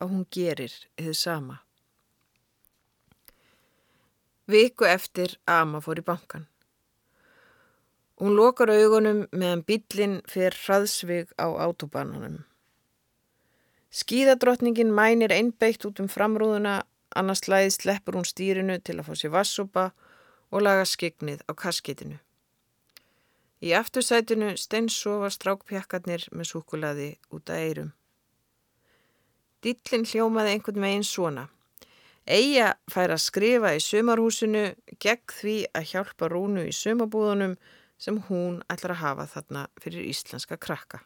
að 0.00 0.14
hún 0.14 0.28
gerir 0.32 0.72
þið 0.96 1.16
sama. 1.18 1.62
Viku 4.48 4.86
eftir 4.88 5.34
Ama 5.44 5.82
fór 5.84 5.98
í 6.00 6.04
bankan. 6.04 6.46
Hún 8.16 8.32
lokar 8.32 8.70
augunum 8.72 9.26
meðan 9.30 9.60
bílinn 9.68 10.14
fyrir 10.26 10.56
hraðsvig 10.56 11.34
á 11.36 11.52
autobanunum. 11.52 12.38
Skíðadrottningin 13.92 14.94
mænir 14.96 15.34
einbeitt 15.36 15.84
út 15.84 16.00
um 16.00 16.08
framrúðuna, 16.08 16.80
annars 17.12 17.44
slæði 17.44 17.74
sleppur 17.76 18.16
hún 18.16 18.24
stýrinu 18.24 18.78
til 18.80 18.96
að 18.96 19.10
fá 19.10 19.20
sér 19.20 19.34
vassopa 19.36 19.84
og 20.48 20.64
laga 20.64 20.88
skiknið 20.88 21.44
á 21.44 21.52
kaskitinu. 21.52 22.16
Í 23.60 23.76
aftursætinu 23.76 24.54
steinsofa 24.56 25.28
strákpjakkarnir 25.34 26.24
með 26.32 26.50
súkulaði 26.54 27.10
út 27.28 27.52
að 27.52 27.62
eirum. 27.68 27.92
Dillin 29.60 30.08
hljómaði 30.08 30.56
einhvern 30.56 30.84
veginn 30.88 31.04
svona. 31.04 31.48
Eija 32.28 32.74
fær 32.92 33.14
að 33.14 33.22
skrifa 33.24 33.70
í 33.72 33.80
sumarhúsinu 33.80 34.64
gegn 35.00 35.32
því 35.32 35.58
að 35.72 35.86
hjálpa 35.92 36.28
Rúnu 36.28 36.66
í 36.68 36.74
sumabúðunum 36.76 37.54
sem 37.98 38.18
hún 38.28 38.58
ætlar 38.68 38.94
að 38.94 39.02
hafa 39.02 39.24
þarna 39.32 39.62
fyrir 39.80 40.10
íslenska 40.10 40.58
krakka. 40.60 41.00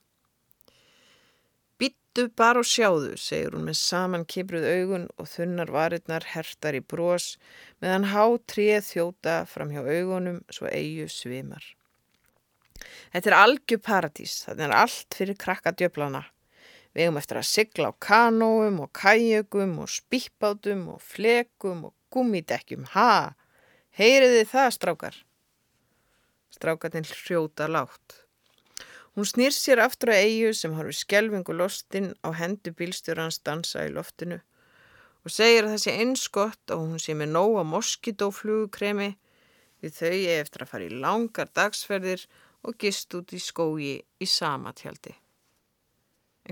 Bittu 1.78 2.26
bara 2.36 2.60
og 2.60 2.66
sjáðu, 2.68 3.14
segir 3.16 3.54
hún 3.54 3.68
með 3.70 3.78
saman 3.80 4.26
kipruð 4.28 4.66
augun 4.66 5.06
og 5.14 5.30
þunnar 5.30 5.70
varirnar 5.72 6.26
hertar 6.34 6.76
í 6.76 6.82
brós 6.82 7.36
meðan 7.82 8.10
há 8.10 8.26
trið 8.50 8.82
þjóta 8.90 9.38
fram 9.48 9.72
hjá 9.72 9.80
augunum 9.86 10.42
svo 10.50 10.68
eigu 10.74 11.06
svimar. 11.06 11.64
Þetta 13.14 13.30
er 13.30 13.38
algjör 13.38 13.82
paradís, 13.86 14.40
þetta 14.46 14.66
er 14.66 14.76
allt 14.82 15.16
fyrir 15.16 15.38
krakka 15.38 15.72
djöflana. 15.78 16.26
Við 16.92 17.06
hefum 17.06 17.20
eftir 17.20 17.40
að 17.40 17.48
sigla 17.48 17.88
á 17.88 18.00
kanóum 18.04 18.82
og 18.84 18.90
kæjögum 18.96 19.78
og 19.80 19.88
spýppátum 19.88 20.88
og 20.92 21.00
flekum 21.00 21.86
og 21.88 21.94
gummidekkjum. 22.12 22.84
Ha! 22.92 23.32
Heyriði 23.96 24.44
það, 24.48 24.68
strákar? 24.76 25.16
Strákarnir 26.52 27.08
hrjóta 27.24 27.68
látt. 27.68 28.22
Hún 29.16 29.28
snýr 29.28 29.52
sér 29.52 29.82
aftur 29.84 30.12
á 30.12 30.20
eigu 30.20 30.52
sem 30.56 30.72
harfi 30.72 30.94
skjelvingu 30.96 31.52
lostinn 31.56 32.14
á 32.24 32.32
hendu 32.32 32.72
bílstjórans 32.76 33.42
dansa 33.44 33.84
í 33.84 33.92
loftinu 33.92 34.38
og 35.22 35.30
segir 35.30 35.66
að 35.66 35.74
það 35.74 35.82
sé 35.84 35.96
einskott 36.00 36.72
og 36.74 36.86
hún 36.86 37.02
sé 37.02 37.14
með 37.16 37.34
nóga 37.36 37.64
moskidóflugukremi 37.68 39.10
við 39.84 39.98
þau 39.98 40.16
eftir 40.38 40.64
að 40.64 40.72
fara 40.72 40.88
í 40.88 41.02
langar 41.04 41.52
dagsferðir 41.52 42.24
og 42.64 42.78
gist 42.80 43.14
út 43.18 43.36
í 43.36 43.40
skógi 43.42 43.94
í 44.00 44.30
sama 44.30 44.72
tjaldi. 44.78 45.14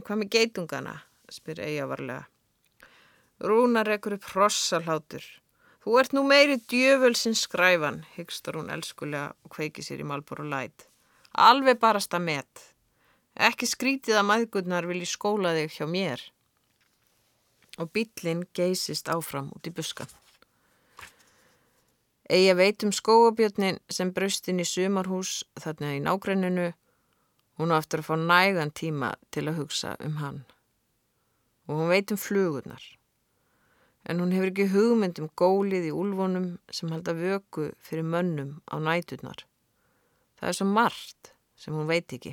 En 0.01 0.05
hvað 0.07 0.17
með 0.23 0.29
geitungana? 0.33 0.93
spyr 1.29 1.59
Eija 1.61 1.85
varlega. 1.85 2.23
Rúna 3.45 3.83
rekur 3.85 4.15
upp 4.17 4.31
hrossalhátur. 4.31 5.27
Þú 5.85 5.99
ert 6.01 6.15
nú 6.17 6.23
meiri 6.25 6.57
djöfölsinn 6.73 7.37
skræfan, 7.37 7.99
hyggstar 8.15 8.57
hún 8.57 8.73
elskulega 8.73 9.35
og 9.45 9.53
kveiki 9.53 9.85
sér 9.85 10.01
í 10.01 10.09
malbor 10.09 10.41
og 10.41 10.49
læt. 10.55 10.87
Alveg 11.37 11.83
barasta 11.85 12.17
met. 12.17 12.65
Ekki 13.37 13.69
skrítið 13.69 14.23
að 14.23 14.29
maðgurnar 14.31 14.89
vilji 14.89 15.11
skóla 15.13 15.53
þig 15.59 15.77
hjá 15.77 15.87
mér. 15.93 16.25
Og 17.77 17.93
bílinn 17.93 18.47
geysist 18.57 19.13
áfram 19.13 19.53
út 19.53 19.69
í 19.69 19.77
buskan. 19.77 20.09
Eija 22.33 22.57
veit 22.57 22.89
um 22.89 22.97
skóabjörnin 22.97 23.85
sem 23.93 24.17
braustinn 24.17 24.65
í 24.65 24.71
sumarhús 24.73 25.43
þarna 25.61 25.99
í 25.99 26.05
nágrenninu 26.09 26.71
Hún 27.61 27.75
á 27.77 27.77
eftir 27.77 28.01
að 28.01 28.07
fá 28.09 28.15
nægan 28.17 28.71
tíma 28.73 29.11
til 29.29 29.43
að 29.51 29.59
hugsa 29.61 29.91
um 30.01 30.15
hann. 30.17 30.39
Og 31.69 31.77
hún 31.77 31.91
veit 31.93 32.13
um 32.15 32.17
flugurnar. 32.17 32.81
En 34.09 34.23
hún 34.23 34.33
hefur 34.33 34.49
ekki 34.49 34.71
hugmynd 34.73 35.21
um 35.21 35.29
gólið 35.37 35.91
í 35.91 35.93
úlvonum 35.93 36.47
sem 36.73 36.89
halda 36.89 37.13
vöku 37.13 37.67
fyrir 37.85 38.07
mönnum 38.09 38.55
á 38.65 38.81
næturnar. 38.81 39.45
Það 40.41 40.49
er 40.49 40.57
svo 40.57 40.69
margt 40.71 41.35
sem 41.61 41.77
hún 41.77 41.91
veit 41.91 42.17
ekki. 42.17 42.33